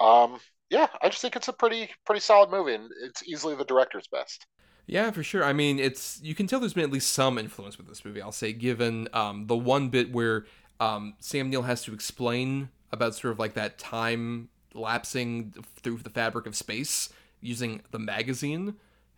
[0.00, 3.64] Um, yeah, I just think it's a pretty pretty solid movie, and it's easily the
[3.64, 4.46] director's best.
[4.86, 5.44] Yeah, for sure.
[5.44, 8.20] I mean, it's you can tell there's been at least some influence with this movie.
[8.22, 10.46] I'll say, given um, the one bit where
[10.80, 16.10] um, Sam Neill has to explain about sort of like that time lapsing through the
[16.10, 17.08] fabric of space
[17.40, 18.74] using the magazine,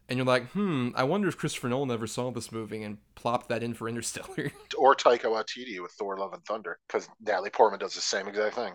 [0.08, 3.48] and you're like, hmm, I wonder if Christopher Nolan ever saw this movie and plopped
[3.48, 4.52] that in for Interstellar.
[4.78, 8.56] Or Taika Waititi with Thor: Love and Thunder, because Natalie Portman does the same exact
[8.56, 8.74] thing.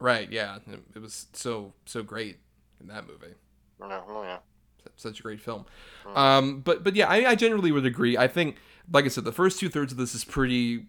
[0.00, 0.30] right?
[0.30, 0.58] Yeah,
[0.94, 2.38] it, was so so great
[2.80, 3.34] in that movie.
[3.80, 4.38] Yeah, oh, yeah.
[4.96, 5.66] Such a great film.
[6.14, 8.16] Um, but but yeah, I, I generally would agree.
[8.16, 8.56] I think,
[8.90, 10.86] like I said, the first two thirds of this is pretty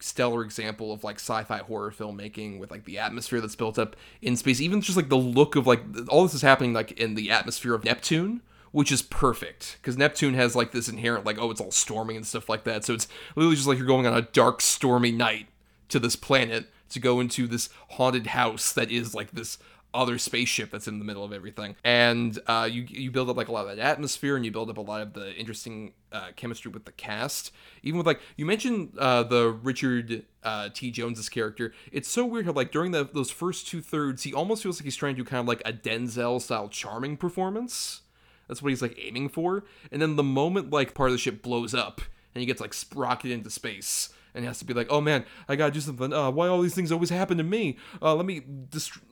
[0.00, 4.36] stellar example of like sci-fi horror filmmaking with like the atmosphere that's built up in
[4.36, 7.30] space even just like the look of like all this is happening like in the
[7.30, 8.40] atmosphere of neptune
[8.72, 12.26] which is perfect because neptune has like this inherent like oh it's all storming and
[12.26, 15.48] stuff like that so it's literally just like you're going on a dark stormy night
[15.88, 19.58] to this planet to go into this haunted house that is like this
[19.94, 21.76] other spaceship that's in the middle of everything.
[21.84, 24.68] And uh, you you build up like a lot of that atmosphere and you build
[24.68, 27.52] up a lot of the interesting uh, chemistry with the cast.
[27.82, 30.90] Even with like you mentioned uh, the richard uh, t.
[30.90, 31.72] Jones's character.
[31.92, 34.84] It's so weird how like during the, those first two thirds he almost feels like
[34.84, 38.02] he's trying to do kind of like a denzel style charming performance.
[38.48, 39.64] That's what he's like aiming for.
[39.90, 42.02] And then the moment like part of the ship blows up
[42.34, 45.56] and he gets like sprocketed into space and has to be like, "Oh man, I
[45.56, 46.12] gotta do something.
[46.12, 47.76] Uh, why all these things always happen to me?
[48.02, 48.42] Uh, let me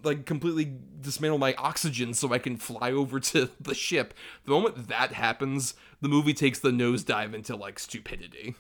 [0.03, 4.15] like completely dismantle my oxygen so I can fly over to the ship."
[4.45, 8.57] The moment that happens, the movie takes the nosedive into like stupidity,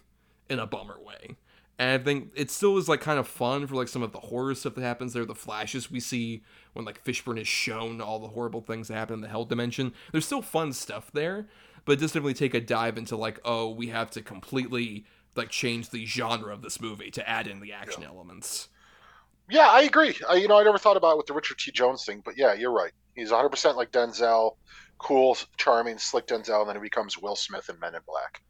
[0.49, 1.37] in a bummer way.
[1.79, 4.21] And I think it still is like kind of fun for like some of the
[4.21, 6.43] horror stuff that happens there, the flashes we see
[6.75, 9.93] when like Fishburne is shown all the horrible things that happen in the hell dimension.
[10.13, 11.49] There's still fun stuff there,
[11.85, 15.51] but it does definitely take a dive into like, oh, we have to completely like
[15.51, 18.09] change the genre of this movie to add in the action yeah.
[18.09, 18.69] elements.
[19.51, 20.17] Yeah, I agree.
[20.29, 21.73] I, you know, I never thought about it with the Richard T.
[21.73, 22.93] Jones thing, but yeah, you're right.
[23.15, 24.57] He's 100 percent like Denzel,
[24.99, 28.43] cool, charming, slick Denzel, and then he becomes Will Smith in Men in Black.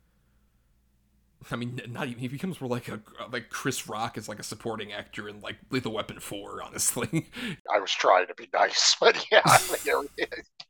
[1.51, 4.45] I mean, not even he becomes more like a like Chris Rock is like a
[4.45, 6.62] supporting actor in like Lethal Weapon Four.
[6.64, 7.26] Honestly,
[7.74, 9.43] I was trying to be nice, but yeah,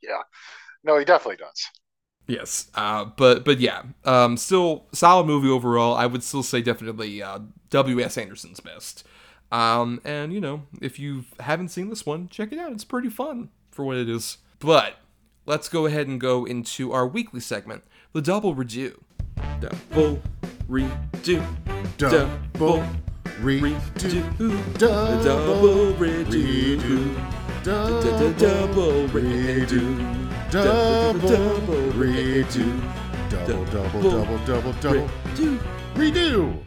[0.03, 0.23] yeah,
[0.85, 1.67] no, he definitely does.
[2.27, 5.95] Yes, uh, but but yeah, um, still solid movie overall.
[5.95, 8.01] I would still say definitely uh, W.
[8.01, 8.17] S.
[8.17, 9.05] Anderson's best.
[9.51, 12.73] Um, and you know, if you haven't seen this one, check it out.
[12.73, 14.39] It's pretty fun for what it is.
[14.61, 14.97] But
[15.47, 18.97] let's go ahead and go into our weekly segment, the double redo.
[19.61, 20.23] Double
[20.69, 21.45] redo.
[21.99, 22.85] Double
[23.41, 24.79] redo.
[24.79, 27.19] Double redo.
[28.39, 30.32] Double redo.
[30.53, 31.19] Double
[31.95, 32.91] redo.
[33.31, 35.09] Double, double, double, double, double.
[35.95, 36.63] Redo.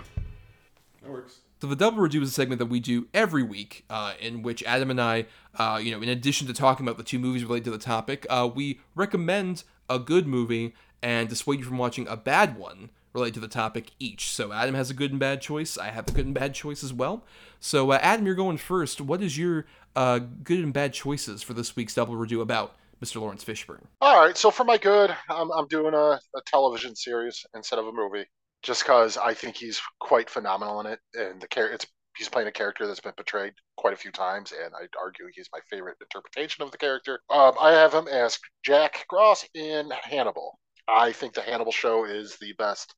[1.04, 1.42] That works.
[1.62, 4.64] So the double redo is a segment that we do every week, uh, in which
[4.64, 7.66] Adam and I, uh, you know, in addition to talking about the two movies related
[7.66, 10.74] to the topic, uh, we recommend a good movie
[11.04, 14.32] and dissuade you from watching a bad one related to the topic each.
[14.32, 15.78] So Adam has a good and bad choice.
[15.78, 17.24] I have a good and bad choice as well.
[17.60, 19.00] So uh, Adam, you're going first.
[19.00, 22.76] What is your uh, good and bad choices for this week's double redo about?
[23.02, 23.20] Mr.
[23.20, 23.86] Laurence Fishburne.
[24.02, 27.88] All right, so for my good, I'm, I'm doing a, a television series instead of
[27.88, 28.26] a movie,
[28.64, 31.86] just because I think he's quite phenomenal in it, and the character it's
[32.18, 35.50] he's playing a character that's been portrayed quite a few times, and I'd argue he's
[35.54, 37.20] my favorite interpretation of the character.
[37.30, 40.58] Um, I have him as Jack Frost in Hannibal.
[40.88, 42.96] I think the Hannibal show is the best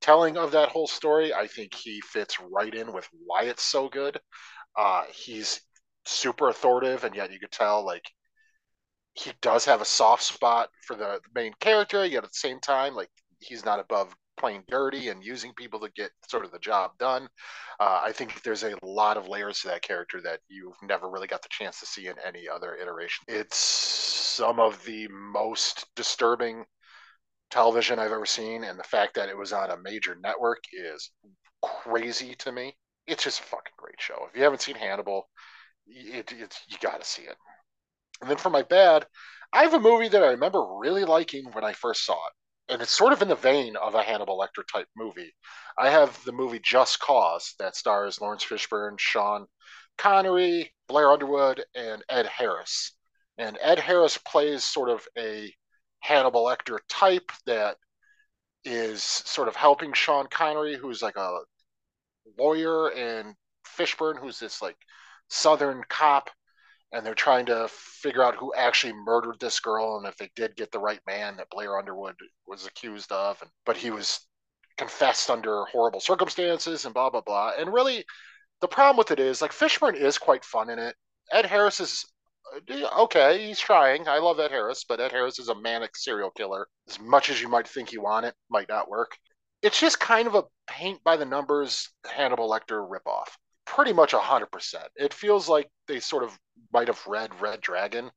[0.00, 1.32] telling of that whole story.
[1.32, 4.20] I think he fits right in with why it's so good.
[4.76, 5.60] Uh, he's
[6.04, 8.04] super authoritative, and yet you could tell like
[9.18, 12.94] he does have a soft spot for the main character, yet at the same time,
[12.94, 13.10] like
[13.40, 17.28] he's not above playing dirty and using people to get sort of the job done.
[17.80, 21.26] Uh, I think there's a lot of layers to that character that you've never really
[21.26, 23.24] got the chance to see in any other iteration.
[23.26, 26.64] It's some of the most disturbing
[27.50, 31.10] television I've ever seen, and the fact that it was on a major network is
[31.62, 32.76] crazy to me.
[33.06, 34.26] It's just a fucking great show.
[34.28, 35.28] If you haven't seen Hannibal,
[35.86, 37.36] it, it you got to see it.
[38.20, 39.06] And then for my bad,
[39.52, 42.72] I have a movie that I remember really liking when I first saw it.
[42.72, 45.32] And it's sort of in the vein of a Hannibal Lecter type movie.
[45.78, 49.46] I have the movie Just Cause that stars Laurence Fishburne, Sean
[49.96, 52.94] Connery, Blair Underwood, and Ed Harris.
[53.38, 55.54] And Ed Harris plays sort of a
[56.00, 57.76] Hannibal Lecter type that
[58.64, 61.38] is sort of helping Sean Connery, who's like a
[62.38, 63.34] lawyer, and
[63.66, 64.76] Fishburne, who's this like
[65.28, 66.30] Southern cop
[66.92, 70.56] and they're trying to figure out who actually murdered this girl and if they did
[70.56, 72.14] get the right man that Blair Underwood
[72.46, 74.26] was accused of and but he was
[74.76, 77.52] confessed under horrible circumstances and blah blah blah.
[77.58, 78.04] And really
[78.60, 80.94] the problem with it is like Fishburne is quite fun in it.
[81.32, 82.04] Ed Harris is
[82.70, 84.08] uh, okay he's trying.
[84.08, 86.66] I love Ed Harris but Ed Harris is a manic serial killer.
[86.88, 89.10] As much as you might think you want it might not work.
[89.60, 93.26] It's just kind of a paint by the numbers Hannibal Lecter ripoff
[93.78, 94.88] pretty much 100%.
[94.96, 96.36] It feels like they sort of
[96.72, 98.10] might have read Red Dragon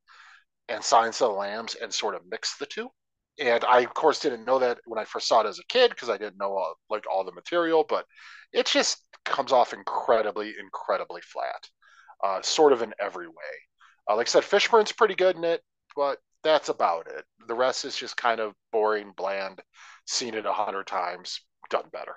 [0.68, 2.90] and Silence of the Lambs and sort of mixed the two.
[3.40, 5.92] And I, of course, didn't know that when I first saw it as a kid
[5.92, 8.08] because I didn't know all, like all the material, but
[8.52, 11.70] it just comes off incredibly, incredibly flat,
[12.24, 13.54] uh, sort of in every way.
[14.10, 15.62] Uh, like I said, Fishburne's pretty good in it,
[15.96, 17.24] but that's about it.
[17.48, 19.62] The rest is just kind of boring, bland,
[20.08, 21.40] seen it a hundred times,
[21.70, 22.16] done better.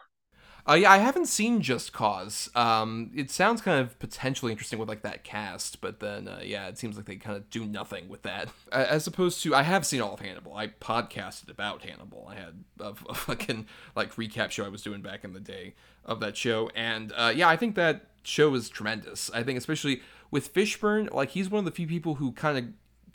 [0.67, 2.51] Uh, yeah, I haven't seen Just Cause.
[2.55, 6.69] Um, it sounds kind of potentially interesting with like that cast, but then uh, yeah,
[6.69, 8.49] it seems like they kind of do nothing with that.
[8.73, 10.57] As opposed to, I have seen all of Hannibal.
[10.57, 12.27] I podcasted about Hannibal.
[12.31, 15.75] I had a, a fucking like recap show I was doing back in the day
[16.07, 19.31] of that show, and uh, yeah, I think that show is tremendous.
[19.35, 20.01] I think especially
[20.31, 22.65] with Fishburne, like he's one of the few people who kind of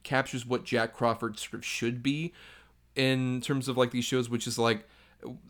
[0.04, 2.32] captures what Jack Crawford sort of should be
[2.96, 4.88] in terms of like these shows, which is like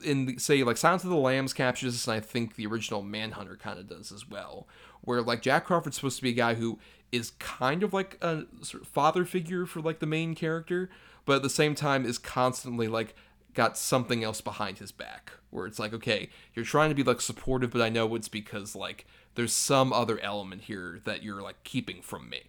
[0.03, 3.01] in the, say like Silence of the Lambs captures this, and I think the original
[3.01, 4.67] Manhunter kind of does as well.
[5.01, 6.79] Where like Jack Crawford's supposed to be a guy who
[7.11, 10.89] is kind of like a sort of father figure for like the main character,
[11.25, 13.15] but at the same time is constantly like
[13.53, 15.33] got something else behind his back.
[15.49, 18.75] Where it's like, okay, you're trying to be like supportive, but I know it's because
[18.75, 19.05] like
[19.35, 22.41] there's some other element here that you're like keeping from me.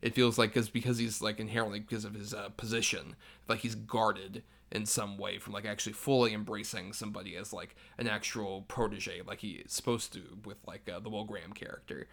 [0.00, 3.14] It feels like it's because he's like inherently because of his uh, position,
[3.46, 4.42] like he's guarded
[4.72, 9.40] in some way from like actually fully embracing somebody as like an actual protege like
[9.40, 12.08] he is supposed to with like uh, the Will Graham character.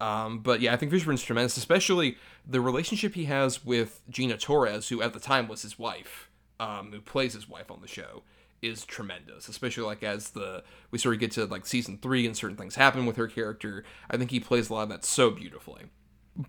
[0.00, 4.88] Um, but yeah, I think Fishburne's tremendous, especially the relationship he has with Gina Torres,
[4.88, 8.22] who at the time was his wife, um, who plays his wife on the show,
[8.60, 9.48] is tremendous.
[9.48, 12.74] Especially like as the we sort of get to like season three and certain things
[12.74, 13.84] happen with her character.
[14.10, 15.84] I think he plays a lot of that so beautifully.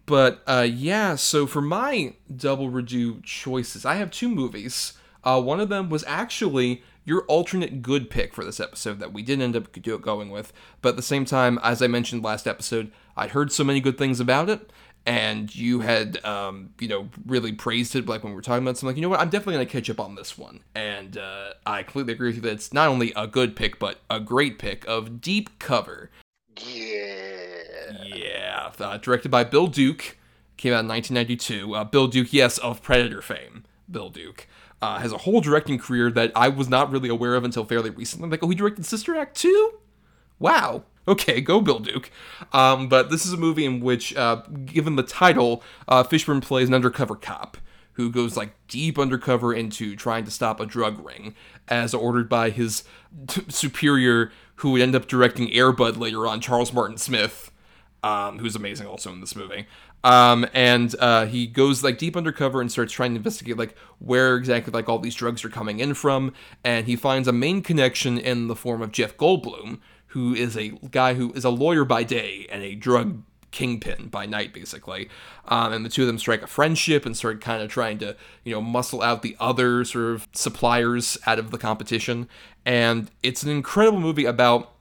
[0.07, 4.93] But uh, yeah, so for my double redo choices, I have two movies.
[5.26, 9.21] Uh, one of them was actually your alternate good pick for this episode that we
[9.21, 10.53] didn't end up going with.
[10.82, 13.97] But at the same time, as I mentioned last episode, I'd heard so many good
[13.97, 14.71] things about it,
[15.05, 18.07] and you had, um, you know, really praised it.
[18.07, 19.89] Like when we were talking about something, like, you know what, I'm definitely gonna catch
[19.89, 20.61] up on this one.
[20.73, 24.01] And uh, I completely agree with you that it's not only a good pick, but
[24.09, 26.09] a great pick of Deep Cover.
[26.57, 27.13] Yeah.
[28.03, 30.17] Yeah, uh, directed by Bill Duke.
[30.57, 31.76] Came out in 1992.
[31.76, 33.63] Uh, Bill Duke, yes, of Predator fame.
[33.90, 34.48] Bill Duke.
[34.82, 37.90] Uh, has a whole directing career that I was not really aware of until fairly
[37.90, 38.30] recently.
[38.30, 39.74] Like, oh, he directed Sister Act 2?
[40.38, 40.84] Wow.
[41.08, 42.12] Okay, go Bill Duke.
[42.52, 46.68] Um, but this is a movie in which, uh, given the title, uh, Fishburne plays
[46.68, 47.58] an undercover cop
[47.96, 51.34] who goes like deep undercover into trying to stop a drug ring,
[51.68, 52.84] as ordered by his
[53.28, 57.52] t- superior, who would end up directing Airbud later on, Charles Martin Smith,
[58.04, 59.66] um, who's amazing also in this movie.
[60.06, 64.36] Um, and uh, he goes like deep undercover and starts trying to investigate like where
[64.36, 66.32] exactly like all these drugs are coming in from,
[66.64, 69.80] and he finds a main connection in the form of Jeff Goldblum,
[70.10, 74.28] who is a guy who is a lawyer by day and a drug kingpin by
[74.28, 75.10] night, basically.
[75.47, 78.16] Um, and the two of them strike a friendship and start kind of trying to,
[78.43, 82.30] you know, muscle out the other sort of suppliers out of the competition.
[82.64, 84.74] And it's an incredible movie about,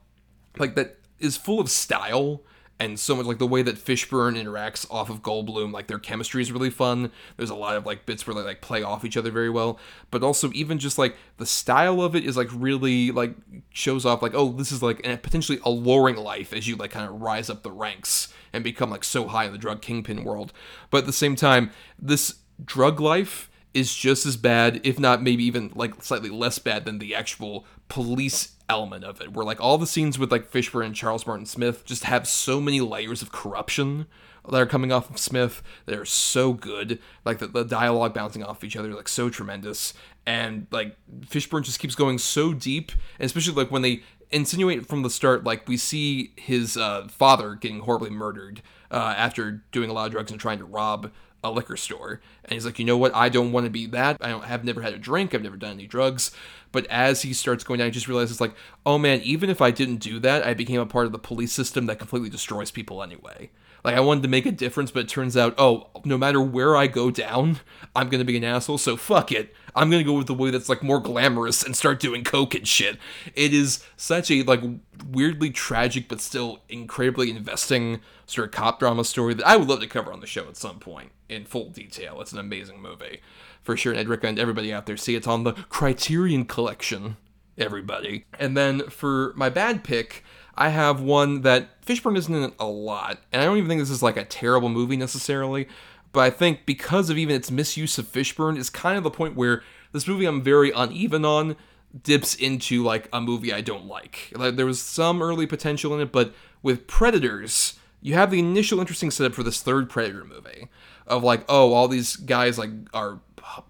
[0.59, 2.41] like, that is full of style
[2.79, 6.41] and so much like the way that Fishburne interacts off of Goldblum, like their chemistry
[6.41, 7.09] is really fun.
[7.37, 9.79] There's a lot of like bits where they like play off each other very well,
[10.11, 13.35] but also even just like the style of it is like really like
[13.69, 17.09] shows off like oh this is like a potentially alluring life as you like kind
[17.09, 20.51] of rise up the ranks and become like so high in the drug kingpin world.
[20.89, 25.43] But at the same time, this drug life is just as bad, if not maybe
[25.43, 29.33] even like slightly less bad than the actual police element of it.
[29.33, 32.59] Where like all the scenes with like Fishburne and Charles Martin Smith just have so
[32.59, 34.07] many layers of corruption
[34.49, 36.99] that are coming off of Smith They're so good.
[37.23, 39.93] Like the, the dialogue bouncing off each other, like so tremendous.
[40.25, 44.01] And like Fishburne just keeps going so deep, and especially like when they
[44.31, 49.63] insinuate from the start, like we see his uh, father getting horribly murdered uh, after
[49.71, 51.11] doing a lot of drugs and trying to rob
[51.45, 52.21] a liquor store.
[52.43, 53.15] And he's like, you know what?
[53.15, 54.17] I don't want to be that.
[54.19, 55.33] I don't have never had a drink.
[55.33, 56.31] I've never done any drugs.
[56.71, 58.53] But as he starts going down, he just realizes like,
[58.85, 61.53] oh man, even if I didn't do that, I became a part of the police
[61.53, 63.51] system that completely destroys people anyway.
[63.85, 66.75] Like I wanted to make a difference, but it turns out, oh, no matter where
[66.75, 67.59] I go down,
[67.95, 68.79] I'm gonna be an asshole.
[68.79, 69.53] So fuck it.
[69.75, 72.67] I'm gonna go with the way that's like more glamorous and start doing coke and
[72.67, 72.97] shit.
[73.35, 74.61] It is such a like
[75.07, 79.81] weirdly tragic but still incredibly investing sort of cop drama story that I would love
[79.81, 82.19] to cover on the show at some point in full detail.
[82.21, 83.21] It's an amazing movie
[83.61, 85.17] for sure, and I'd recommend everybody out there see it.
[85.17, 87.17] It's on the Criterion Collection.
[87.57, 90.25] Everybody, and then for my bad pick.
[90.57, 93.89] I have one that Fishburne isn't in a lot, and I don't even think this
[93.89, 95.67] is like a terrible movie necessarily,
[96.11, 99.35] but I think because of even its misuse of Fishburne is kind of the point
[99.35, 101.55] where this movie I'm very uneven on
[102.03, 104.31] dips into like a movie I don't like.
[104.35, 108.79] Like there was some early potential in it, but with Predators, you have the initial
[108.79, 110.69] interesting setup for this third Predator movie
[111.07, 113.19] of like, oh, all these guys like are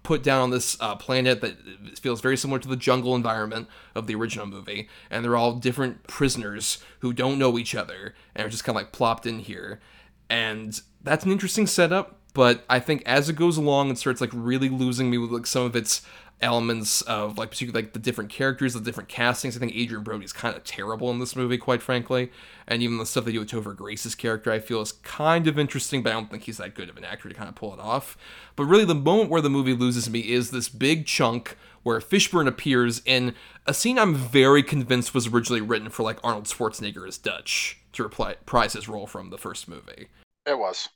[0.02, 1.56] put down on this uh, planet that
[1.98, 6.06] feels very similar to the jungle environment of the original movie, and they're all different
[6.06, 9.80] prisoners who don't know each other and are just kind of like plopped in here.
[10.28, 14.30] And that's an interesting setup, but I think as it goes along, it starts like
[14.32, 16.02] really losing me with like some of its
[16.42, 19.56] elements of like particularly like the different characters, the different castings.
[19.56, 22.30] I think Adrien Brody is kind of terrible in this movie, quite frankly.
[22.66, 25.58] And even the stuff they do with Topher Grace's character, I feel is kind of
[25.58, 27.72] interesting, but I don't think he's that good of an actor to kind of pull
[27.72, 28.16] it off.
[28.54, 32.48] But really, the moment where the movie loses me is this big chunk where Fishburne
[32.48, 33.34] appears in
[33.64, 38.02] a scene I'm very convinced was originally written for like Arnold Schwarzenegger as Dutch to
[38.02, 40.08] reprise his role from the first movie.
[40.44, 40.88] It was.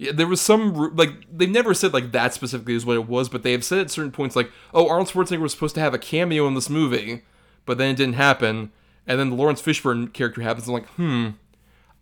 [0.00, 3.28] Yeah, there was some like they've never said like that specifically is what it was,
[3.28, 5.92] but they have said at certain points like, "Oh, Arnold Schwarzenegger was supposed to have
[5.92, 7.20] a cameo in this movie,
[7.66, 8.72] but then it didn't happen."
[9.06, 10.68] And then the Laurence Fishburne character happens.
[10.68, 11.28] I'm like, hmm,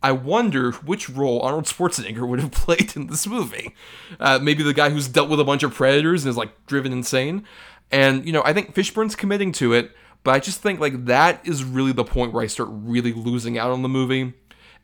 [0.01, 3.75] I wonder which role Arnold Schwarzenegger would have played in this movie.
[4.17, 6.93] Uh, maybe the guy who's dealt with a bunch of predators and is like driven
[6.93, 7.43] insane.
[7.91, 9.91] And you know, I think Fishburne's committing to it,
[10.23, 13.57] but I just think like that is really the point where I start really losing
[13.57, 14.35] out on the movie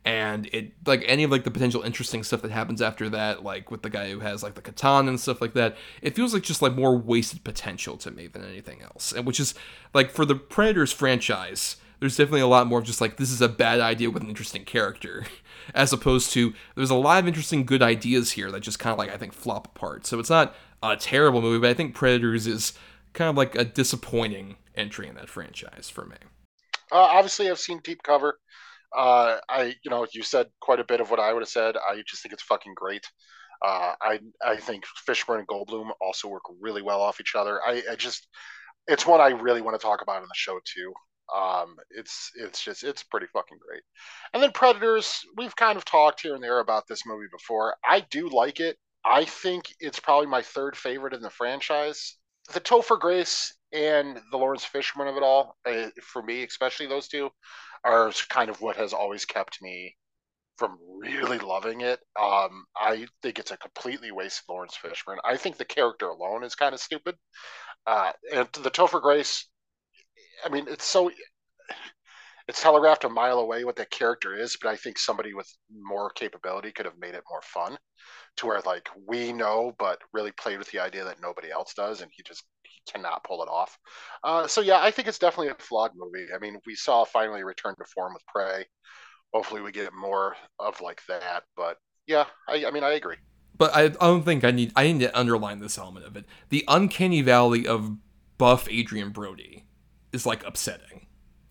[0.06, 3.72] and it like any of like the potential interesting stuff that happens after that like
[3.72, 6.44] with the guy who has like the katana and stuff like that it feels like
[6.44, 9.12] just like more wasted potential to me than anything else.
[9.12, 9.54] And which is
[9.92, 13.42] like for the predators franchise there's definitely a lot more of just like this is
[13.42, 15.26] a bad idea with an interesting character
[15.74, 18.98] as opposed to there's a lot of interesting good ideas here that just kind of
[18.98, 20.06] like i think flop apart.
[20.06, 20.54] So it's not
[20.84, 22.74] a terrible movie but i think predators is
[23.12, 26.16] kind of like a disappointing entry in that franchise for me.
[26.92, 28.38] Uh, obviously i've seen deep cover
[28.96, 31.76] uh, I, you know, you said quite a bit of what I would have said.
[31.76, 33.04] I just think it's fucking great.
[33.64, 37.60] Uh, I, I think Fishburne and Goldblum also work really well off each other.
[37.66, 38.26] I, I just,
[38.86, 40.92] it's one I really want to talk about in the show too.
[41.34, 43.82] Um, it's, it's just, it's pretty fucking great.
[44.32, 47.74] And then Predators, we've kind of talked here and there about this movie before.
[47.84, 48.76] I do like it.
[49.04, 52.16] I think it's probably my third favorite in the franchise.
[52.52, 57.08] The Topher Grace and the Laurence Fishburne of it all, uh, for me, especially those
[57.08, 57.30] two,
[57.84, 59.94] are kind of what has always kept me
[60.56, 62.00] from really loving it.
[62.20, 65.18] Um, I think it's a completely wasted Laurence Fishburne.
[65.24, 67.16] I think the character alone is kind of stupid.
[67.86, 69.46] Uh, and the Topher Grace,
[70.44, 71.10] I mean, it's so
[72.48, 76.10] it's telegraphed a mile away what that character is, but I think somebody with more
[76.10, 77.76] capability could have made it more fun,
[78.36, 82.00] to where like we know, but really played with the idea that nobody else does,
[82.00, 82.44] and he just
[82.90, 83.78] cannot pull it off.
[84.24, 86.26] Uh, so yeah, I think it's definitely a flawed movie.
[86.34, 88.66] I mean, we saw finally return to form with Prey.
[89.32, 91.44] Hopefully, we get more of like that.
[91.56, 93.16] But yeah, I, I mean, I agree.
[93.58, 96.26] But I, I don't think I need I need to underline this element of it.
[96.50, 97.96] The uncanny valley of
[98.38, 99.64] buff Adrien Brody
[100.12, 101.05] is like upsetting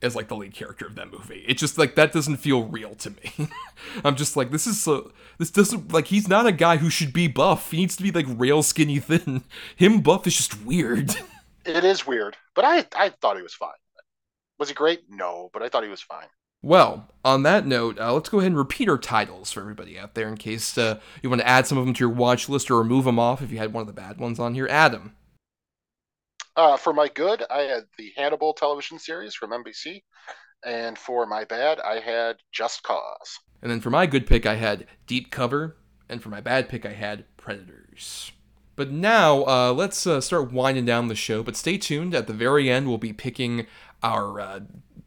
[0.06, 1.44] as like the lead character of that movie.
[1.48, 3.50] It's just like that doesn't feel real to me.
[4.04, 7.12] I'm just like this is so this doesn't like he's not a guy who should
[7.12, 7.72] be buff.
[7.72, 9.44] He needs to be like rail skinny thin.
[9.76, 11.16] Him buff is just weird.
[11.68, 13.72] It is weird, but I I thought he was fine.
[14.60, 15.06] Was he great?
[15.10, 16.28] No, but I thought he was fine.
[16.62, 20.14] Well, on that note, uh, let's go ahead and repeat our titles for everybody out
[20.14, 22.70] there in case uh, you want to add some of them to your watch list
[22.70, 24.68] or remove them off if you had one of the bad ones on here.
[24.70, 25.16] Adam.
[26.56, 30.04] Uh, for my good, I had the Hannibal television series from NBC,
[30.66, 33.40] and for my bad, I had Just Cause.
[33.62, 35.76] And then for my good pick, I had Deep Cover,
[36.08, 38.32] and for my bad pick, I had Predators.
[38.76, 41.44] But now, uh, let's uh, start winding down the show.
[41.44, 42.14] But stay tuned.
[42.14, 43.68] At the very end, we'll be picking
[44.04, 44.60] our uh,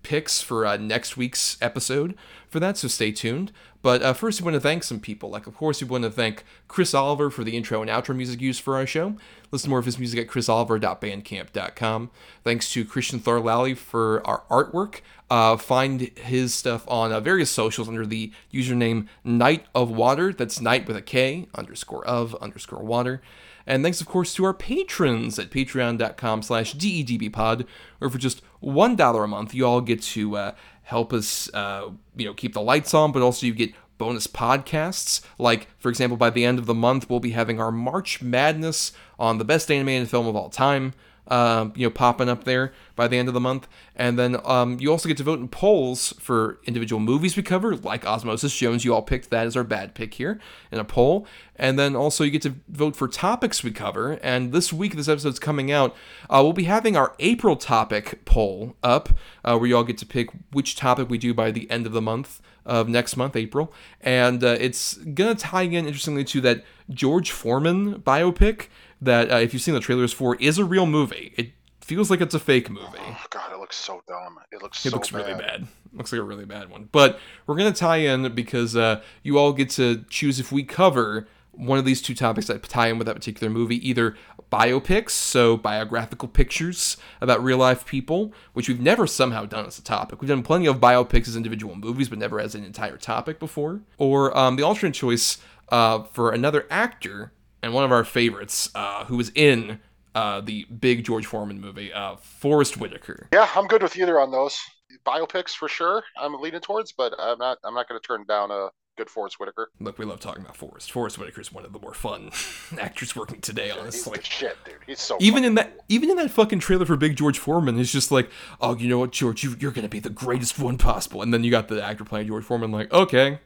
[0.03, 2.15] picks for uh, next week's episode
[2.49, 3.53] for that, so stay tuned.
[3.81, 5.31] But uh, first, we want to thank some people.
[5.31, 8.41] Like, of course, we want to thank Chris Oliver for the intro and outro music
[8.41, 9.15] used for our show.
[9.53, 12.11] Listen to more of his music at chrisoliver.bandcamp.com.
[12.43, 15.01] Thanks to Christian Thor Lally for our artwork.
[15.31, 20.33] Uh, find his stuff on uh, various socials under the username Night of Water.
[20.33, 23.23] That's night with a K, underscore of, underscore water.
[23.69, 27.67] And thanks, of course, to our patrons at patreon.com slash dedbpod,
[27.99, 30.53] where for just $1 a month, you all get to uh,
[30.85, 35.21] help us, uh, you know, keep the lights on, but also you get bonus podcasts.
[35.37, 38.93] Like, for example, by the end of the month, we'll be having our March Madness
[39.19, 40.95] on the best animated film of all time.
[41.29, 43.69] Uh, you know, popping up there by the end of the month.
[43.95, 47.77] And then um, you also get to vote in polls for individual movies we cover,
[47.77, 48.83] like Osmosis Jones.
[48.83, 50.41] You all picked that as our bad pick here
[50.73, 51.27] in a poll.
[51.57, 54.13] And then also you get to vote for topics we cover.
[54.23, 55.95] And this week, this episode's coming out,
[56.31, 59.11] uh, we'll be having our April topic poll up,
[59.45, 61.93] uh, where you all get to pick which topic we do by the end of
[61.93, 63.73] the month of next month, April.
[64.01, 68.69] And uh, it's going to tie in, interestingly, to that George Foreman biopic
[69.01, 71.33] that, uh, if you've seen the trailers for, is a real movie.
[71.37, 72.99] It feels like it's a fake movie.
[73.01, 74.39] Oh, God, it looks so dumb.
[74.53, 75.41] It looks It so looks really bad.
[75.63, 75.69] bad.
[75.93, 76.89] Looks like a really bad one.
[76.93, 80.63] But we're going to tie in because uh, you all get to choose if we
[80.65, 84.17] cover one of these two topics that tie in with that particular movie either
[84.53, 89.83] biopics, so biographical pictures about real life people, which we've never somehow done as a
[89.83, 90.21] topic.
[90.21, 93.81] We've done plenty of biopics as individual movies, but never as an entire topic before.
[93.99, 95.39] Or um, the alternate choice
[95.71, 97.33] uh, for another actor
[97.63, 99.81] and one of our favorites uh, who was in
[100.15, 103.29] uh, the big George Foreman movie, uh, Forest Whitaker.
[103.33, 104.59] Yeah, I'm good with either on those
[105.07, 106.03] biopics for sure.
[106.19, 107.59] I'm leaning towards, but I'm not.
[107.65, 109.71] I'm not going to turn down a good Forest Whitaker.
[109.79, 110.91] Look, we love talking about Forest.
[110.91, 112.31] Forest Whitaker is one of the more fun
[112.81, 114.19] actors working today, honestly.
[114.23, 114.75] Shit, dude.
[114.87, 117.93] He's so even in that even in that fucking trailer for Big George Foreman, it's
[117.93, 118.29] just like,
[118.61, 121.23] oh, you know what, George, you, you're gonna be the greatest one possible.
[121.23, 123.39] And then you got the actor playing George Foreman, like, okay,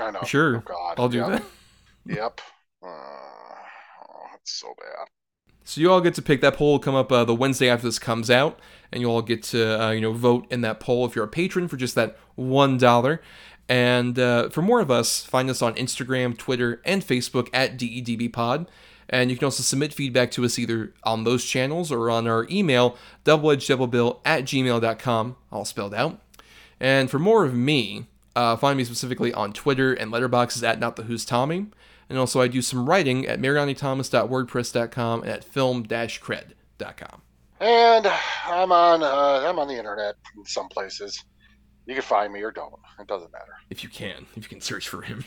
[0.00, 0.22] I know.
[0.24, 0.94] sure, Oh, God.
[0.98, 1.28] I'll do Yep.
[1.28, 1.42] that.
[2.06, 2.40] Yep.
[2.86, 2.88] Uh,
[4.08, 5.08] oh, it's so bad.
[5.64, 7.88] So you all get to pick that poll will come up uh, the Wednesday after
[7.88, 8.60] this comes out,
[8.92, 11.28] and you all get to uh, you know vote in that poll if you're a
[11.28, 13.20] patron for just that one dollar.
[13.68, 18.00] And uh, for more of us, find us on Instagram, Twitter, and Facebook at E
[18.00, 18.68] DEDBpod.
[19.08, 22.46] And you can also submit feedback to us either on those channels or on our
[22.50, 26.20] email, doubleedgeddoublebill at gmail.com, all spelled out.
[26.80, 30.96] And for more of me, uh, find me specifically on Twitter and Letterboxd at Not
[31.26, 31.66] Tommy.
[32.08, 37.22] And also, I do some writing at marianithomas.wordpress.com and at film-cred.com.
[37.60, 38.06] And
[38.46, 39.02] I'm on.
[39.02, 41.24] Uh, I'm on the internet in some places.
[41.86, 42.74] You can find me or don't.
[43.00, 43.54] It doesn't matter.
[43.70, 45.24] If you can, if you can search for him,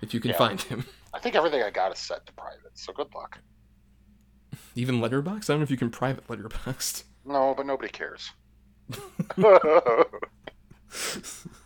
[0.00, 0.38] if you can Yeah.
[0.38, 0.84] find him.
[1.12, 2.70] I think everything I got is set to private.
[2.74, 3.38] So good luck.
[4.74, 5.50] Even letterbox?
[5.50, 7.04] I don't know if you can private Letterboxd.
[7.24, 8.30] No, but nobody cares.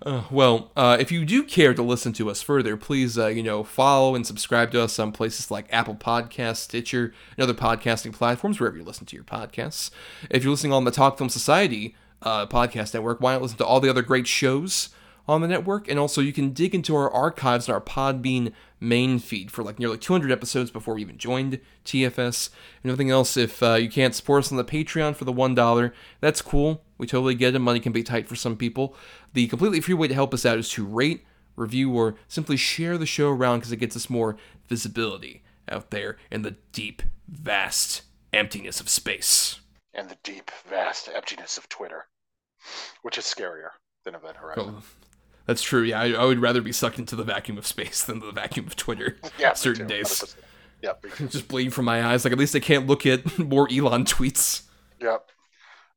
[0.00, 3.42] Uh, well, uh, if you do care to listen to us further, please, uh, you
[3.42, 8.12] know, follow and subscribe to us on places like Apple Podcasts, Stitcher, and other podcasting
[8.12, 9.90] platforms, wherever you listen to your podcasts.
[10.30, 13.66] If you're listening on the Talk Film Society uh, podcast network, why not listen to
[13.66, 14.90] all the other great shows
[15.28, 15.88] on the network?
[15.88, 18.52] And also, you can dig into our archives and our Podbean
[18.82, 22.50] main feed for like nearly 200 episodes before we even joined TFS.
[22.82, 25.92] And everything else, if uh, you can't support us on the Patreon for the $1,
[26.20, 26.82] that's cool.
[26.98, 27.60] We totally get it.
[27.60, 28.94] Money can be tight for some people.
[29.32, 31.24] The completely free way to help us out is to rate,
[31.56, 34.36] review, or simply share the show around because it gets us more
[34.68, 38.02] visibility out there in the deep, vast
[38.32, 39.60] emptiness of space.
[39.94, 42.06] And the deep, vast emptiness of Twitter,
[43.02, 43.70] which is scarier
[44.04, 44.76] than Event Horizon.
[44.78, 44.82] Oh,
[45.46, 45.82] that's true.
[45.82, 48.66] Yeah, I, I, would rather be sucked into the vacuum of space than the vacuum
[48.66, 49.18] of Twitter.
[49.38, 50.36] Yeah, certain days.
[50.82, 51.06] Yep.
[51.28, 52.24] Just bleed from my eyes.
[52.24, 54.62] Like at least I can't look at more Elon tweets.
[55.00, 55.26] Yep.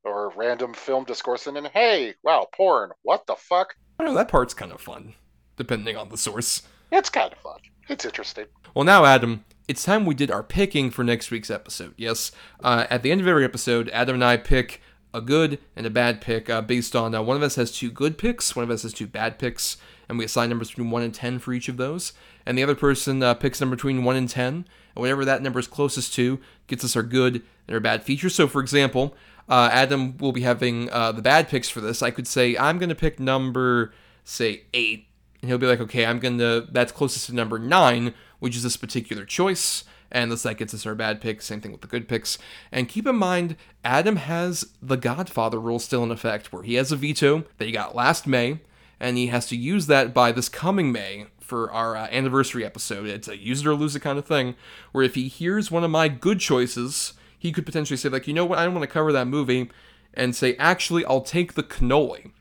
[0.04, 2.90] Or random film discourse and then, hey, wow, porn.
[3.02, 3.74] What the fuck?
[3.98, 5.14] I know that part's kind of fun,
[5.56, 6.62] depending on the source.
[6.92, 7.58] It's kind of fun.
[7.88, 8.46] It's interesting.
[8.74, 11.94] Well, now, Adam, it's time we did our picking for next week's episode.
[11.96, 12.30] Yes,
[12.62, 14.80] uh, at the end of every episode, Adam and I pick
[15.16, 17.90] a good and a bad pick uh, based on uh, one of us has two
[17.90, 19.78] good picks, one of us has two bad picks,
[20.08, 22.12] and we assign numbers between 1 and 10 for each of those.
[22.44, 25.42] And the other person uh, picks a number between 1 and 10, and whatever that
[25.42, 27.36] number is closest to gets us our good
[27.66, 28.34] and our bad features.
[28.34, 29.16] So, for example,
[29.48, 32.02] uh, Adam will be having uh, the bad picks for this.
[32.02, 35.06] I could say, I'm going to pick number, say, 8,
[35.40, 38.62] and he'll be like, okay, I'm going to, that's closest to number 9, which is
[38.62, 41.46] this particular choice and this that gets us our bad picks.
[41.46, 42.38] Same thing with the good picks.
[42.70, 46.92] And keep in mind, Adam has the Godfather rule still in effect, where he has
[46.92, 48.60] a veto that he got last May,
[48.98, 53.06] and he has to use that by this coming May for our uh, anniversary episode.
[53.06, 54.56] It's a use it or lose it kind of thing,
[54.92, 58.34] where if he hears one of my good choices, he could potentially say like, you
[58.34, 59.70] know what, I don't want to cover that movie,
[60.14, 62.32] and say, actually, I'll take the cannoli.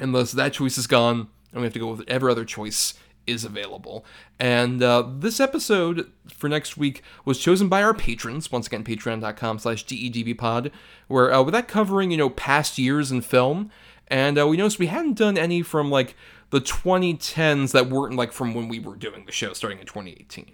[0.00, 2.94] Thus that choice is gone, and we have to go with every other choice
[3.26, 4.04] is available.
[4.38, 8.50] And uh, this episode for next week was chosen by our patrons.
[8.50, 10.70] Once again, patreon.com slash dedbpod,
[11.08, 13.70] where uh, with that covering, you know, past years in film.
[14.08, 16.16] And uh, we noticed we hadn't done any from like
[16.50, 20.52] the 2010s that weren't like from when we were doing the show starting in 2018.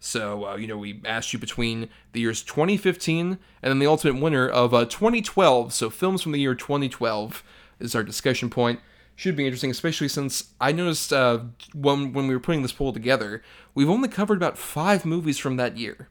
[0.00, 4.20] So, uh, you know, we asked you between the years 2015 and then the ultimate
[4.20, 5.72] winner of uh, 2012.
[5.72, 7.42] So, films from the year 2012
[7.78, 8.80] is our discussion point
[9.16, 11.40] should be interesting, especially since I noticed uh,
[11.74, 13.42] when when we were putting this poll together,
[13.74, 16.08] we've only covered about five movies from that year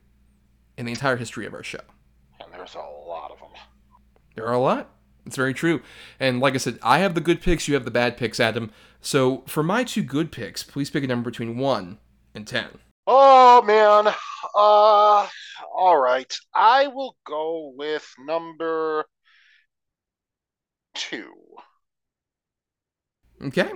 [0.76, 1.82] in the entire history of our show.
[2.42, 3.50] And there's a lot of them.
[4.36, 4.90] There are a lot.
[5.26, 5.82] It's very true.
[6.20, 8.72] And like I said, I have the good picks, you have the bad picks, Adam.
[9.02, 12.00] So for my two good picks, please pick a number between one
[12.34, 12.68] and ten.
[13.08, 14.14] Oh man.
[14.56, 15.28] Uh
[15.76, 16.34] all right.
[16.54, 19.06] I will go with number
[20.96, 21.34] two.
[23.46, 23.70] Okay.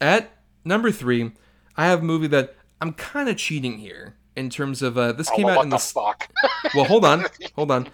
[0.00, 0.30] At
[0.64, 1.32] number three,
[1.76, 5.28] I have a movie that I'm kind of cheating here in terms of uh, this
[5.32, 7.88] Oh, came well, out in the the well, hold on, hold on.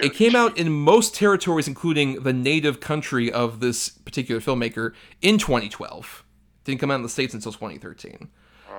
[0.00, 5.38] It came out in most territories, including the native country of this particular filmmaker, in
[5.38, 6.24] 2012.
[6.62, 8.28] Didn't come out in the states until 2013.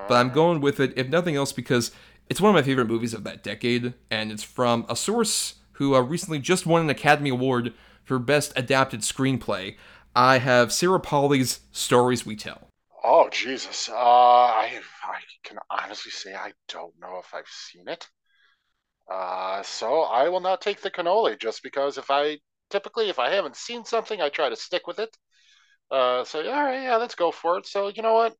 [0.07, 1.91] But I'm going with it, if nothing else, because
[2.29, 5.93] it's one of my favorite movies of that decade, and it's from a source who
[5.93, 7.73] uh, recently just won an Academy Award
[8.03, 9.75] for Best Adapted Screenplay.
[10.15, 12.67] I have Sarah Polley's Stories We Tell.
[13.03, 13.89] Oh Jesus.
[13.89, 18.07] Uh I I can honestly say I don't know if I've seen it.
[19.11, 23.29] Uh so I will not take the cannoli just because if I typically if I
[23.29, 25.15] haven't seen something I try to stick with it.
[25.91, 27.65] Uh so all right, yeah, let's go for it.
[27.65, 28.35] So you know what?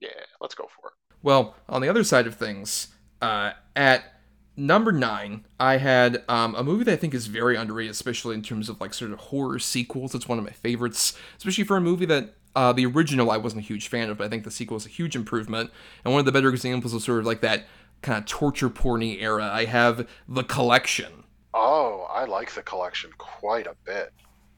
[0.00, 0.94] Yeah, let's go for it.
[1.22, 2.88] Well, on the other side of things,
[3.20, 4.19] uh, at
[4.66, 8.42] number nine, I had um, a movie that I think is very underrated, especially in
[8.42, 10.14] terms of like sort of horror sequels.
[10.14, 13.62] It's one of my favorites, especially for a movie that uh, the original I wasn't
[13.64, 15.70] a huge fan of, but I think the sequel is a huge improvement.
[16.04, 17.66] And one of the better examples of sort of like that
[18.02, 21.24] kind of torture porny era, I have The Collection.
[21.54, 24.12] Oh, I like the collection quite a bit.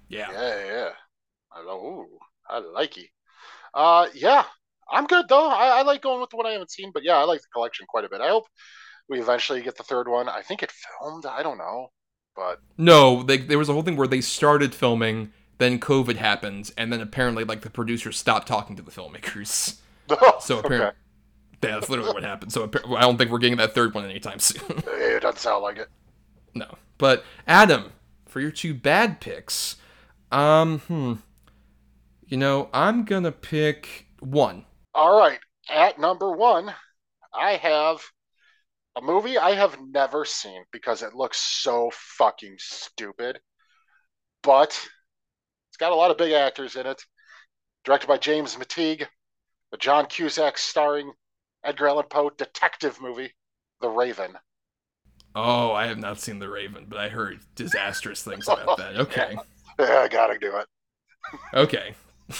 [0.09, 0.31] Yeah.
[0.31, 0.91] Yeah, yeah.
[1.53, 1.79] I know.
[1.79, 2.19] Ooh,
[2.49, 3.09] I like it.
[3.75, 4.45] Uh, yeah,
[4.91, 5.49] I'm good though.
[5.49, 7.49] I, I like going with the one I haven't seen, but yeah, I like the
[7.53, 8.21] collection quite a bit.
[8.21, 8.47] I hope
[9.09, 10.29] we eventually get the third one.
[10.29, 11.27] I think it filmed.
[11.27, 11.93] I don't know,
[12.37, 16.71] but No, they, there was a whole thing where they started filming, then COVID happened,
[16.77, 19.77] and then apparently like the producers stopped talking to the filmmakers.
[20.39, 20.93] So apparently, Okay.
[21.63, 22.53] yeah, that's literally what happened.
[22.53, 24.85] So I don't think we're getting that third one anytime soon.
[24.87, 25.89] it doesn't sound like it.
[26.55, 26.67] no,
[26.99, 27.93] but Adam,
[28.27, 29.77] for your two bad picks,
[30.31, 31.15] um, hmm,
[32.27, 34.65] you know, I'm gonna pick one.
[34.95, 35.39] All right,
[35.69, 36.75] at number one,
[37.35, 38.03] I have
[38.97, 43.41] a movie I have never seen because it looks so fucking stupid,
[44.43, 44.69] but
[45.71, 47.05] it's got a lot of big actors in it.
[47.85, 49.09] Directed by James McTeigue,
[49.73, 51.13] a John Cusack starring
[51.65, 53.35] Edgar Allan Poe detective movie,
[53.81, 54.39] The Raven.
[55.35, 58.97] Oh, I have not seen The Raven, but I heard disastrous things about that.
[58.97, 59.41] Okay,
[59.79, 60.67] Yeah, I gotta do it.
[61.55, 61.95] okay.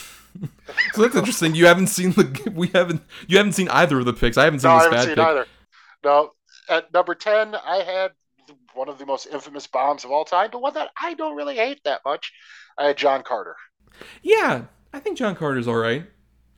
[0.93, 1.55] so that's interesting.
[1.55, 4.37] You haven't seen the we haven't you haven't seen either of the picks.
[4.39, 5.19] I haven't seen no, I this haven't bad seen pick.
[5.19, 5.47] either.
[6.05, 6.33] No,
[6.69, 8.13] at number ten, I had
[8.75, 11.57] one of the most infamous bombs of all time, but one that I don't really
[11.57, 12.33] hate that much.
[12.79, 13.57] I had John Carter.
[14.23, 16.07] Yeah, I think John Carter's all right.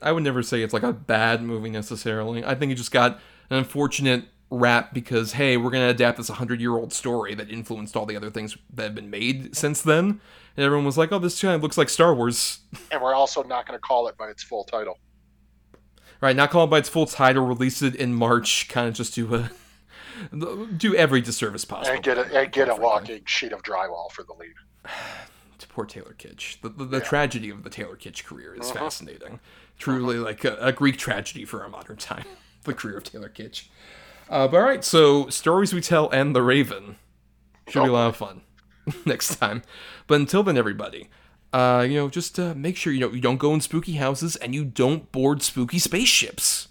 [0.01, 2.45] I would never say it's like a bad movie necessarily.
[2.45, 3.19] I think it just got
[3.51, 7.97] an unfortunate rap because hey, we're gonna adapt this hundred year old story that influenced
[7.97, 10.21] all the other things that have been made since then.
[10.57, 12.61] And everyone was like, "Oh, this kind of looks like Star Wars."
[12.91, 14.99] And we're also not going to call it by its full title.
[16.21, 19.15] Right, not call it by its full title, release it in March, kind of just
[19.15, 19.49] to uh,
[20.77, 21.95] do every disservice possible.
[21.95, 24.55] And get a, and get a walking sheet of drywall for the lead.
[25.59, 26.61] to poor Taylor Kitsch.
[26.61, 27.03] The, the, the yeah.
[27.05, 28.81] tragedy of the Taylor Kitsch career is Uh-huh.
[28.81, 29.41] fascinating.
[29.79, 32.25] Truly like a, a Greek tragedy for our modern time.
[32.65, 33.65] the career of Taylor Kitsch.
[34.31, 36.97] Uh, but all right, so Stories We Tell and The Raven.
[37.69, 38.43] Should be a lot of fun
[39.07, 39.63] next time.
[40.07, 41.09] But until then, everybody,
[41.53, 44.37] uh, you know, just uh, make sure you know you don't go in spooky houses
[44.37, 46.69] and you don't board spooky spaceships.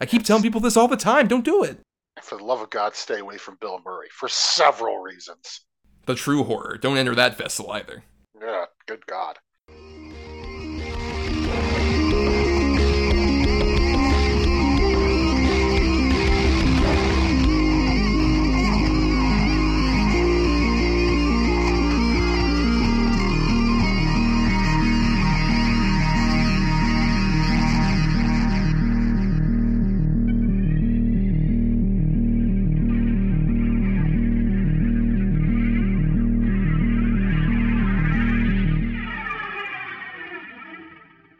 [0.00, 1.26] I keep telling people this all the time.
[1.26, 1.78] Don't do it.
[2.22, 5.60] For the love of God, stay away from Bill Murray for several reasons.
[6.06, 6.78] The true horror.
[6.78, 8.04] Don't enter that vessel either.
[8.40, 9.38] Yeah, good God.